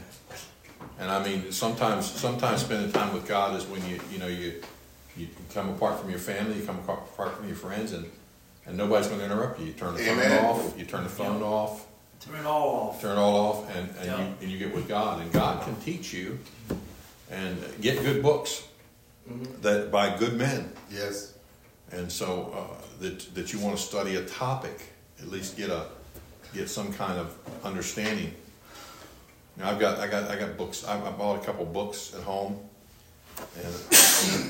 And 0.99 1.11
I 1.11 1.23
mean, 1.23 1.53
sometimes, 1.53 2.07
sometimes 2.07 2.63
spending 2.63 2.91
time 2.91 3.13
with 3.13 3.27
God 3.27 3.55
is 3.57 3.67
when 3.67 3.87
you, 3.87 4.01
you 4.11 4.19
know, 4.19 4.29
you, 4.29 4.63
you 5.17 5.29
come 5.55 5.69
apart 5.71 6.01
from 6.01 6.11
your 6.11 6.19
family, 6.19 6.59
you 6.59 6.65
come 6.67 6.79
apart 6.79 7.01
apart 7.13 7.37
from 7.37 7.47
your 7.47 7.57
friends, 7.57 7.93
and, 7.93 8.11
and 8.67 8.77
nobody's 8.77 9.07
going 9.09 9.21
to 9.21 9.27
interrupt 9.27 9.59
you. 9.61 9.67
You 9.67 9.73
turn 9.73 9.95
the 9.95 10.01
phone 10.01 10.45
off. 10.45 10.79
You 10.79 10.85
turn 10.85 11.05
the 11.05 11.11
phone 11.11 11.43
off 11.43 11.87
Turn 12.21 12.37
it 12.41 12.47
all 12.47 12.69
off. 12.89 13.01
turn 13.01 13.17
it 13.17 13.21
all 13.21 13.37
off 13.37 13.77
and, 13.77 13.89
and, 13.99 14.07
Yeah. 14.07 14.19
you, 14.19 14.35
and 14.41 14.51
you 14.51 14.59
get 14.59 14.75
with 14.75 14.89
God 14.89 15.21
and 15.21 15.31
God 15.33 15.63
can 15.65 15.77
teach 15.77 16.13
you 16.13 16.39
and 17.31 17.57
get 17.81 18.03
good 18.03 18.21
books 18.23 18.65
that 19.63 19.91
by 19.93 20.17
good 20.17 20.35
men 20.35 20.73
Yes. 20.91 21.35
and 21.93 22.11
so 22.11 22.53
uh, 22.57 22.83
that, 23.01 23.35
that 23.35 23.53
you 23.53 23.61
want 23.61 23.77
to 23.77 23.83
study 23.83 24.17
a 24.17 24.25
topic 24.25 24.93
at 25.21 25.29
least 25.29 25.57
get 25.57 25.71
a 25.71 25.87
get 26.55 26.69
some 26.71 26.93
kind 26.93 27.19
of 27.21 27.37
understanding 27.65 28.33
now 29.57 29.71
I've 29.71 29.79
got 29.79 29.99
I 30.01 30.07
got 30.09 30.29
I 30.31 30.37
got 30.37 30.57
books 30.57 30.85
I, 30.85 30.97
I 30.99 31.11
bought 31.13 31.41
a 31.43 31.45
couple 31.45 31.65
books 31.67 32.15
at 32.15 32.23
home 32.23 32.59
and 33.57 33.75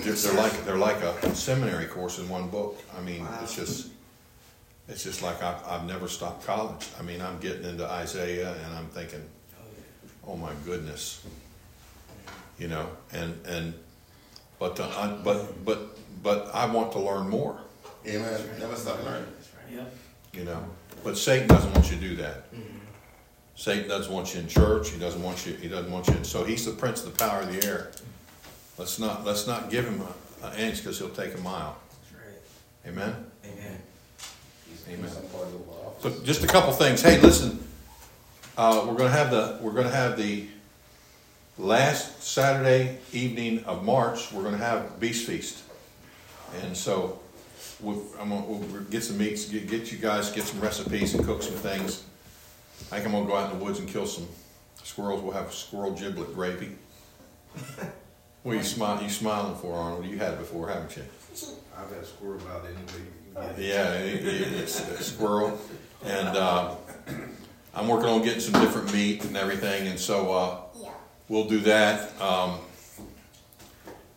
they're, 0.04 0.14
they're 0.14 0.34
like 0.34 0.64
they're 0.64 0.76
like 0.76 0.96
a 1.02 1.34
seminary 1.34 1.86
course 1.86 2.18
in 2.18 2.28
one 2.28 2.48
book 2.48 2.80
I 2.96 3.00
mean 3.02 3.26
it's 3.42 3.54
just 3.56 3.88
It's 4.88 5.02
just 5.02 5.20
like 5.20 5.42
I've, 5.42 5.62
I've 5.66 5.84
never 5.84 6.06
stopped 6.06 6.46
college. 6.46 6.86
I 6.98 7.02
mean, 7.02 7.20
I'm 7.20 7.40
getting 7.40 7.64
into 7.64 7.84
Isaiah 7.84 8.52
and 8.52 8.72
I'm 8.78 8.86
thinking, 8.86 9.20
oh 10.24 10.36
my 10.36 10.52
goodness, 10.64 11.26
you 12.56 12.68
know, 12.68 12.86
and 13.12 13.34
and 13.46 13.74
but 14.60 14.78
uh, 14.78 14.86
I, 14.96 15.08
but 15.24 15.64
but 15.64 15.98
but 16.22 16.54
I 16.54 16.66
want 16.66 16.92
to 16.92 17.00
learn 17.00 17.28
more, 17.28 17.58
Amen. 18.06 18.40
Never 18.60 18.76
stop 18.76 19.02
learning. 19.04 19.26
Yep. 19.74 19.94
you 20.34 20.44
know. 20.44 20.62
But 21.02 21.18
Satan 21.18 21.48
doesn't 21.48 21.72
want 21.74 21.90
you 21.90 21.96
to 21.96 22.02
do 22.02 22.16
that. 22.22 22.44
Satan 23.56 23.88
doesn't 23.88 24.12
want 24.12 24.34
you 24.34 24.40
in 24.40 24.46
church. 24.46 24.90
He 24.90 24.98
doesn't 25.00 25.22
want 25.22 25.44
you. 25.46 25.54
He 25.54 25.66
doesn't 25.68 25.90
want 25.90 26.06
you. 26.06 26.14
In, 26.14 26.24
so 26.24 26.44
he's 26.44 26.64
the 26.64 26.72
prince 26.72 27.04
of 27.04 27.10
the 27.12 27.18
power 27.24 27.40
of 27.42 27.52
the 27.52 27.66
air. 27.66 27.90
Let's 28.78 28.98
not 28.98 29.24
let's 29.24 29.46
not 29.46 29.70
give 29.70 29.86
him 29.86 30.02
a- 30.02 30.46
an 30.46 30.58
inch 30.58 30.78
because 30.78 30.98
he'll 30.98 31.08
take 31.10 31.34
a 31.34 31.38
mile. 31.38 31.76
That's 31.90 32.24
right. 32.24 32.92
Amen. 32.92 33.26
Amen. 33.44 33.82
Amen. 34.88 35.10
Some 35.10 35.22
part 35.24 35.44
of 35.44 35.52
the 35.52 35.58
world. 35.58 35.96
So 36.00 36.10
just 36.24 36.44
a 36.44 36.46
couple 36.46 36.72
things. 36.72 37.00
Hey, 37.02 37.18
listen, 37.20 37.66
uh, 38.56 38.84
we're 38.86 38.94
going 38.94 39.10
to 39.10 39.16
have 39.16 39.30
the 39.30 39.58
we're 39.60 39.72
going 39.72 39.86
to 39.88 39.94
have 39.94 40.16
the 40.16 40.46
last 41.58 42.22
Saturday 42.22 42.98
evening 43.12 43.64
of 43.64 43.82
March. 43.84 44.30
We're 44.32 44.42
going 44.42 44.56
to 44.58 44.64
have 44.64 45.00
Beast 45.00 45.26
Feast, 45.26 45.62
and 46.62 46.76
so 46.76 47.18
we'll, 47.80 48.02
I'm 48.20 48.28
gonna, 48.28 48.44
we'll 48.44 48.60
get 48.84 49.02
some 49.02 49.18
meats, 49.18 49.46
get, 49.46 49.68
get 49.68 49.90
you 49.90 49.98
guys 49.98 50.30
get 50.30 50.44
some 50.44 50.60
recipes 50.60 51.14
and 51.14 51.24
cook 51.24 51.42
some 51.42 51.54
things. 51.54 52.04
I 52.92 52.96
think 52.96 53.06
I'm 53.06 53.12
gonna 53.12 53.26
go 53.26 53.36
out 53.36 53.52
in 53.52 53.58
the 53.58 53.64
woods 53.64 53.78
and 53.78 53.88
kill 53.88 54.06
some 54.06 54.28
squirrels. 54.84 55.22
We'll 55.22 55.32
have 55.32 55.52
squirrel 55.52 55.92
giblet 55.92 56.34
gravy. 56.34 56.72
What 58.46 58.52
are 58.52 58.58
you 58.58 58.62
smile 58.62 59.02
you 59.02 59.08
smiling 59.10 59.56
for, 59.56 59.74
Arnold? 59.74 60.06
You 60.06 60.18
had 60.18 60.34
it 60.34 60.38
before, 60.38 60.68
haven't 60.68 60.96
you? 60.96 61.02
I've 61.76 61.90
had 61.90 61.98
a 61.98 62.06
squirrel 62.06 62.36
about 62.36 62.64
it 62.64 62.76
anyway. 62.76 63.08
you 63.26 63.34
can 63.34 63.42
get 63.56 63.58
it. 63.58 63.64
Yeah, 63.66 63.92
it- 63.94 64.24
it- 64.24 64.52
it's 64.60 64.78
a 64.88 65.02
squirrel, 65.02 65.58
and 66.04 66.28
uh, 66.28 66.76
I'm 67.74 67.88
working 67.88 68.08
on 68.08 68.22
getting 68.22 68.38
some 68.38 68.52
different 68.62 68.92
meat 68.92 69.24
and 69.24 69.36
everything, 69.36 69.88
and 69.88 69.98
so 69.98 70.32
uh, 70.32 70.60
we'll 71.28 71.48
do 71.48 71.58
that. 71.62 72.12
Um, 72.22 72.60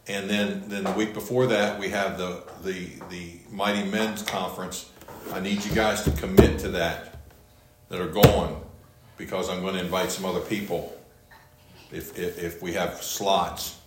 and 0.08 0.30
then, 0.30 0.64
then 0.68 0.84
the 0.84 0.92
week 0.92 1.16
before 1.16 1.48
that, 1.48 1.80
we 1.80 1.90
have 1.90 2.20
the 2.20 2.44
the 2.64 2.88
the 3.10 3.32
Mighty 3.50 3.90
Men's 3.90 4.22
Conference. 4.22 4.92
I 5.34 5.40
need 5.40 5.66
you 5.66 5.72
guys 5.72 6.04
to 6.04 6.12
commit 6.12 6.60
to 6.60 6.68
that 6.70 7.16
that 7.90 8.00
are 8.00 8.12
going, 8.12 8.62
because 9.18 9.50
I'm 9.50 9.62
going 9.62 9.74
to 9.74 9.82
invite 9.82 10.12
some 10.12 10.26
other 10.26 10.42
people 10.42 10.96
if 11.92 12.16
if, 12.16 12.38
if 12.38 12.62
we 12.62 12.74
have 12.74 13.02
slots 13.02 13.78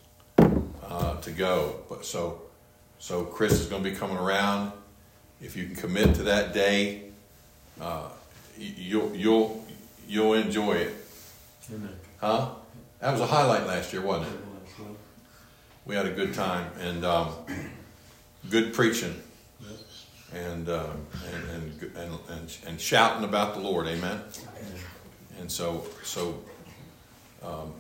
uh, 0.92 1.20
to 1.20 1.30
go. 1.30 1.76
But 1.88 2.04
so 2.04 2.42
so 2.98 3.24
Chris 3.24 3.52
is 3.52 3.66
going 3.66 3.82
to 3.82 3.90
be 3.90 3.96
coming 3.96 4.16
around. 4.16 4.72
If 5.40 5.56
you 5.56 5.66
can 5.66 5.74
commit 5.74 6.14
to 6.16 6.22
that 6.24 6.52
day, 6.52 7.02
uh, 7.80 8.08
you'll 8.58 9.14
you'll 9.14 9.64
you'll 10.06 10.34
enjoy 10.34 10.74
it, 10.74 10.94
Amen. 11.72 11.96
huh? 12.20 12.50
That 13.00 13.12
was 13.12 13.20
a 13.20 13.26
highlight 13.26 13.66
last 13.66 13.92
year, 13.92 14.02
wasn't 14.02 14.32
it? 14.32 14.40
We 15.84 15.96
had 15.96 16.06
a 16.06 16.12
good 16.12 16.32
time 16.32 16.70
and 16.78 17.04
um, 17.04 17.30
good 18.50 18.72
preaching, 18.72 19.20
and, 20.32 20.68
um, 20.68 21.06
and, 21.34 21.50
and 21.50 21.82
and 21.96 22.18
and 22.28 22.56
and 22.68 22.80
shouting 22.80 23.24
about 23.24 23.54
the 23.54 23.60
Lord, 23.60 23.88
Amen. 23.88 24.20
And 25.40 25.50
so 25.50 25.84
so 26.04 26.40
um, 27.42 27.72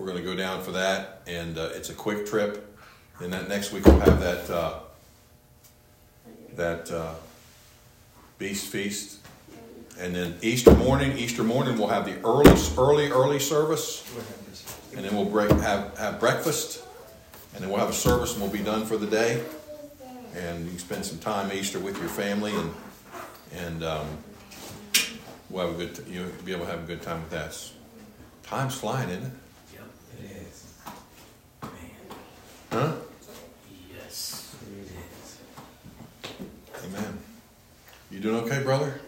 we're 0.00 0.06
going 0.06 0.18
to 0.18 0.24
go 0.24 0.34
down 0.34 0.62
for 0.62 0.72
that, 0.72 1.20
and 1.26 1.58
uh, 1.58 1.68
it's 1.74 1.90
a 1.90 1.94
quick 1.94 2.24
trip. 2.24 2.66
Then 3.20 3.30
that 3.32 3.48
next 3.48 3.70
week 3.70 3.84
we'll 3.84 4.00
have 4.00 4.18
that 4.20 4.48
uh, 4.48 4.78
that 6.56 6.90
uh, 6.90 7.12
beast 8.38 8.72
feast, 8.72 9.18
and 9.98 10.14
then 10.14 10.38
Easter 10.40 10.74
morning. 10.74 11.18
Easter 11.18 11.44
morning 11.44 11.76
we'll 11.76 11.88
have 11.88 12.06
the 12.06 12.18
early 12.26 12.50
early 12.78 13.10
early 13.10 13.38
service, 13.38 14.10
and 14.96 15.04
then 15.04 15.14
we'll 15.14 15.26
break 15.26 15.50
have 15.50 15.96
have 15.98 16.18
breakfast, 16.18 16.82
and 17.54 17.62
then 17.62 17.68
we'll 17.68 17.80
have 17.80 17.90
a 17.90 17.92
service, 17.92 18.32
and 18.32 18.40
we'll 18.42 18.50
be 18.50 18.64
done 18.64 18.86
for 18.86 18.96
the 18.96 19.06
day. 19.06 19.42
And 20.34 20.64
you 20.64 20.70
can 20.70 20.78
spend 20.78 21.04
some 21.04 21.18
time 21.18 21.52
Easter 21.52 21.78
with 21.78 21.98
your 21.98 22.08
family, 22.08 22.54
and 22.54 22.72
and 23.54 23.84
um, 23.84 24.06
we'll 25.50 25.66
have 25.66 25.78
a 25.78 25.86
good. 25.86 26.06
You'll 26.08 26.30
be 26.42 26.52
able 26.52 26.64
to 26.64 26.70
have 26.70 26.84
a 26.84 26.86
good 26.86 27.02
time 27.02 27.22
with 27.22 27.34
us. 27.34 27.74
Time's 28.44 28.74
flying, 28.74 29.10
isn't 29.10 29.40
it 30.18 30.30
is. 30.52 30.74
Man, 31.62 31.70
Huh? 32.70 32.92
yes. 33.92 34.54
Amen. 36.84 37.18
You 38.12 38.20
doing 38.20 38.44
okay, 38.44 38.62
brother? 38.62 39.00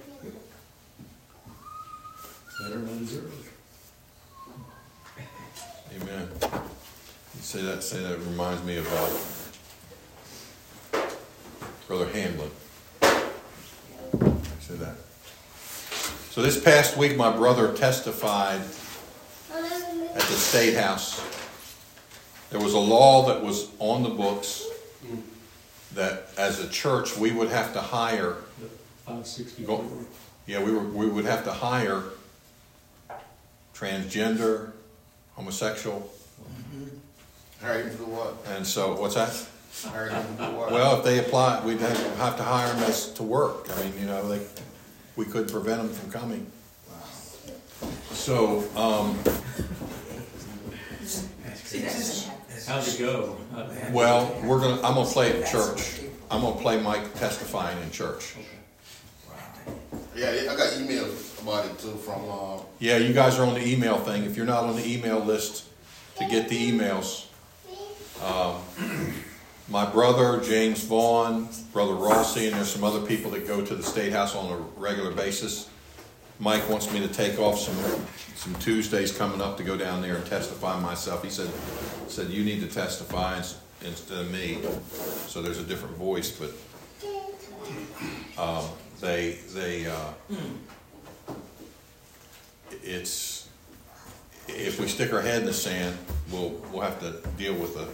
Better 2.61 2.81
than 2.81 2.99
deserved. 2.99 3.49
Amen. 5.95 6.29
You 6.43 7.41
say 7.41 7.63
that. 7.63 7.85
Say 7.85 8.03
that 8.03 8.19
reminds 8.19 8.65
me 8.65 8.79
of 8.79 8.93
uh, 10.93 11.01
brother 11.87 12.09
Hamlin. 12.09 12.51
Say 14.61 14.75
that. 14.75 14.97
So 16.31 16.43
this 16.43 16.61
past 16.63 16.97
week, 16.97 17.17
my 17.17 17.31
brother 17.37 17.73
testified 17.75 18.61
at 19.53 20.15
the 20.15 20.21
state 20.21 20.75
house. 20.75 21.32
There 22.53 22.61
was 22.61 22.75
a 22.75 22.79
law 22.79 23.27
that 23.29 23.43
was 23.43 23.69
on 23.79 24.03
the 24.03 24.11
books 24.11 24.67
that, 25.95 26.29
as 26.37 26.61
a 26.61 26.69
church, 26.69 27.17
we 27.17 27.33
would 27.33 27.49
have 27.49 27.73
to 27.73 27.81
hire 27.81 28.37
Five 29.07 29.27
sixty. 29.27 29.65
Go- 29.65 29.85
Yeah, 30.47 30.63
we 30.63 30.71
were, 30.73 30.83
we 30.83 31.07
would 31.09 31.25
have 31.25 31.45
to 31.45 31.53
hire 31.53 32.03
transgender, 33.75 34.73
homosexual, 35.35 36.11
Hurry 37.61 37.85
to 37.85 37.91
do 37.91 38.05
what? 38.05 38.35
and 38.55 38.67
so, 38.67 39.01
what's 39.01 39.15
that? 39.15 39.33
Hurry 39.93 40.11
to 40.11 40.17
what? 40.53 40.71
Well, 40.73 40.99
if 40.99 41.05
they 41.05 41.19
apply, 41.21 41.65
we'd 41.65 41.81
have, 41.81 42.17
have 42.19 42.37
to 42.37 42.43
hire 42.43 42.73
them 42.75 42.83
as, 42.85 43.11
to 43.15 43.23
work. 43.23 43.67
I 43.75 43.83
mean, 43.83 43.99
you 43.99 44.07
know, 44.07 44.29
they, 44.29 44.41
we 45.17 45.25
couldn't 45.25 45.51
prevent 45.51 45.81
them 45.83 45.89
from 45.91 46.11
coming. 46.11 46.47
So, 48.13 48.63
um, 48.77 49.19
How'd 52.67 52.87
it 52.87 52.99
go? 52.99 53.37
well, 53.93 54.35
we're 54.45 54.61
gonna, 54.61 54.77
I'm 54.83 54.95
gonna 54.95 55.07
play 55.07 55.31
it 55.31 55.43
at 55.43 55.51
church. 55.51 56.01
I'm 56.31 56.41
gonna 56.41 56.61
play 56.61 56.81
Mike 56.81 57.15
testifying 57.15 57.81
in 57.83 57.91
church. 57.91 58.35
Yeah, 60.15 60.33
yeah, 60.33 60.53
I 60.53 60.57
got 60.57 60.73
emails 60.73 61.41
about 61.43 61.67
it 61.67 61.79
too 61.79 61.93
from, 61.93 62.23
uh, 62.31 62.63
Yeah, 62.79 62.99
you 62.99 63.13
guys 63.13 63.39
are 63.39 63.47
on 63.47 63.55
the 63.55 63.67
email 63.67 63.99
thing. 63.99 64.25
If 64.25 64.37
you're 64.37 64.47
not 64.47 64.65
on 64.65 64.77
the 64.77 64.87
email 64.87 65.21
list 65.21 65.67
to 66.19 66.29
get 66.29 66.49
the 66.49 66.71
emails, 66.71 67.27
um, 68.23 68.63
my 69.69 69.89
brother, 69.91 70.41
James 70.45 70.85
Vaughn, 70.85 71.49
brother 71.73 71.95
Rossi, 71.95 72.47
and 72.47 72.57
there's 72.57 72.71
some 72.71 72.85
other 72.85 73.01
people 73.01 73.31
that 73.33 73.47
go 73.47 73.65
to 73.65 73.75
the 73.75 73.83
State 73.83 74.13
House 74.13 74.35
on 74.37 74.53
a 74.53 74.57
regular 74.79 75.13
basis. 75.13 75.69
Mike 76.43 76.69
wants 76.69 76.93
me 76.93 76.99
to 76.99 77.07
take 77.07 77.39
off 77.39 77.57
some, 77.57 77.77
some 78.35 78.53
Tuesdays 78.57 79.17
coming 79.17 79.41
up 79.41 79.57
to 79.57 79.63
go 79.63 79.77
down 79.77 80.03
there 80.03 80.17
and 80.17 80.27
testify 80.27 80.79
myself. 80.81 81.23
He 81.23 81.31
said, 81.31 81.49
said 82.09 82.31
you 82.31 82.43
need 82.43 82.61
to 82.61 82.67
testify 82.67 83.37
instead 83.85 84.19
of 84.19 84.31
me. 84.33 84.59
So 85.29 85.41
there's 85.41 85.59
a 85.59 85.63
different 85.63 85.97
voice, 85.97 86.33
but, 86.33 86.51
um, 88.37 88.65
they, 89.01 89.39
they, 89.55 89.87
uh, 89.87 91.35
it's 92.83 93.49
if 94.49 94.81
we 94.81 94.89
stick 94.89 95.13
our 95.13 95.21
head 95.21 95.43
in 95.43 95.47
the 95.47 95.53
sand, 95.53 95.97
we'll 96.33 96.51
we'll 96.73 96.83
have 96.83 96.99
to 97.01 97.21
deal 97.37 97.55
with 97.55 97.75
the 97.75 97.89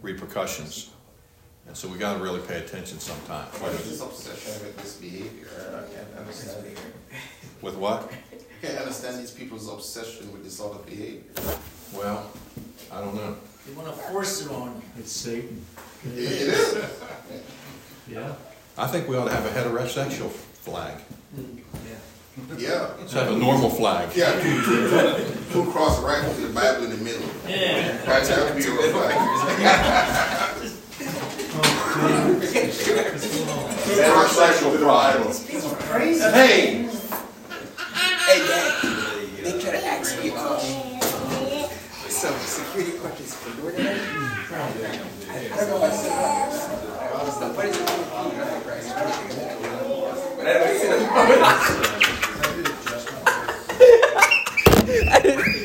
repercussions, 0.00 0.90
and 1.66 1.76
so 1.76 1.88
we 1.88 1.98
got 1.98 2.16
to 2.16 2.22
really 2.22 2.40
pay 2.40 2.58
attention 2.58 2.98
sometimes. 2.98 3.52
what 3.60 3.72
is 3.72 3.90
this 3.90 4.00
obsession 4.00 4.66
with 4.66 4.76
this 4.78 4.96
behavior? 4.96 5.48
I 5.70 5.94
can't 5.94 6.18
understand. 6.18 6.76
With 7.64 7.76
what? 7.76 8.12
I 8.12 8.66
can't 8.66 8.78
understand 8.78 9.18
these 9.18 9.30
people's 9.30 9.72
obsession 9.72 10.30
with 10.32 10.44
this 10.44 10.58
sort 10.58 10.74
of 10.74 10.84
behavior. 10.84 11.22
Well, 11.94 12.30
I 12.92 13.00
don't 13.00 13.14
know. 13.14 13.36
They 13.66 13.72
wanna 13.72 13.92
force 13.92 14.44
it 14.44 14.52
on 14.52 14.74
you. 14.74 14.82
It's 14.98 15.12
Satan. 15.12 15.64
It 16.04 16.18
it 16.18 16.18
is. 16.18 16.84
Yeah. 18.06 18.34
I 18.76 18.86
think 18.86 19.08
we 19.08 19.16
ought 19.16 19.24
to 19.24 19.34
have 19.34 19.46
a 19.46 19.48
heterosexual 19.48 20.28
flag. 20.30 20.98
Hmm, 21.34 21.56
yeah. 21.88 22.58
Yeah. 22.58 22.90
Let's 22.98 23.14
have 23.14 23.32
a 23.32 23.36
normal 23.38 23.70
flag. 23.70 24.14
Yeah, 24.14 24.38
two, 24.42 24.60
two, 24.62 24.90
two, 24.90 25.24
two 25.50 25.70
cross 25.72 26.02
right 26.02 26.22
with 26.22 26.42
the 26.46 26.52
Bible 26.52 26.84
in 26.84 26.90
the 26.90 26.98
middle. 26.98 27.26
Yeah. 27.48 27.96
Right, 28.10 28.24
that 28.24 28.44
would 28.44 28.58
be 28.58 28.64
your 28.68 28.82
flag. 28.92 30.60
Oh, 31.96 32.40
heterosexual 33.86 34.84
Bible. 34.84 35.32
Hey! 36.32 36.83
they 38.34 39.60
try 39.60 39.70
to 39.70 39.86
ask 39.86 40.18
me 40.20 40.30
um, 40.30 40.58
some 42.08 42.34
security 42.38 42.98
questions 42.98 43.34
for 43.34 43.50
doing. 43.60 43.76
I 43.78 43.80
don't 45.56 45.68
know 45.68 45.78
what 45.78 45.92
is 45.92 46.04
it? 46.04 46.10
But 47.56 47.66
I 47.66 47.78
don't. 50.50 51.94
I 55.10 55.20
didn't 55.22 55.63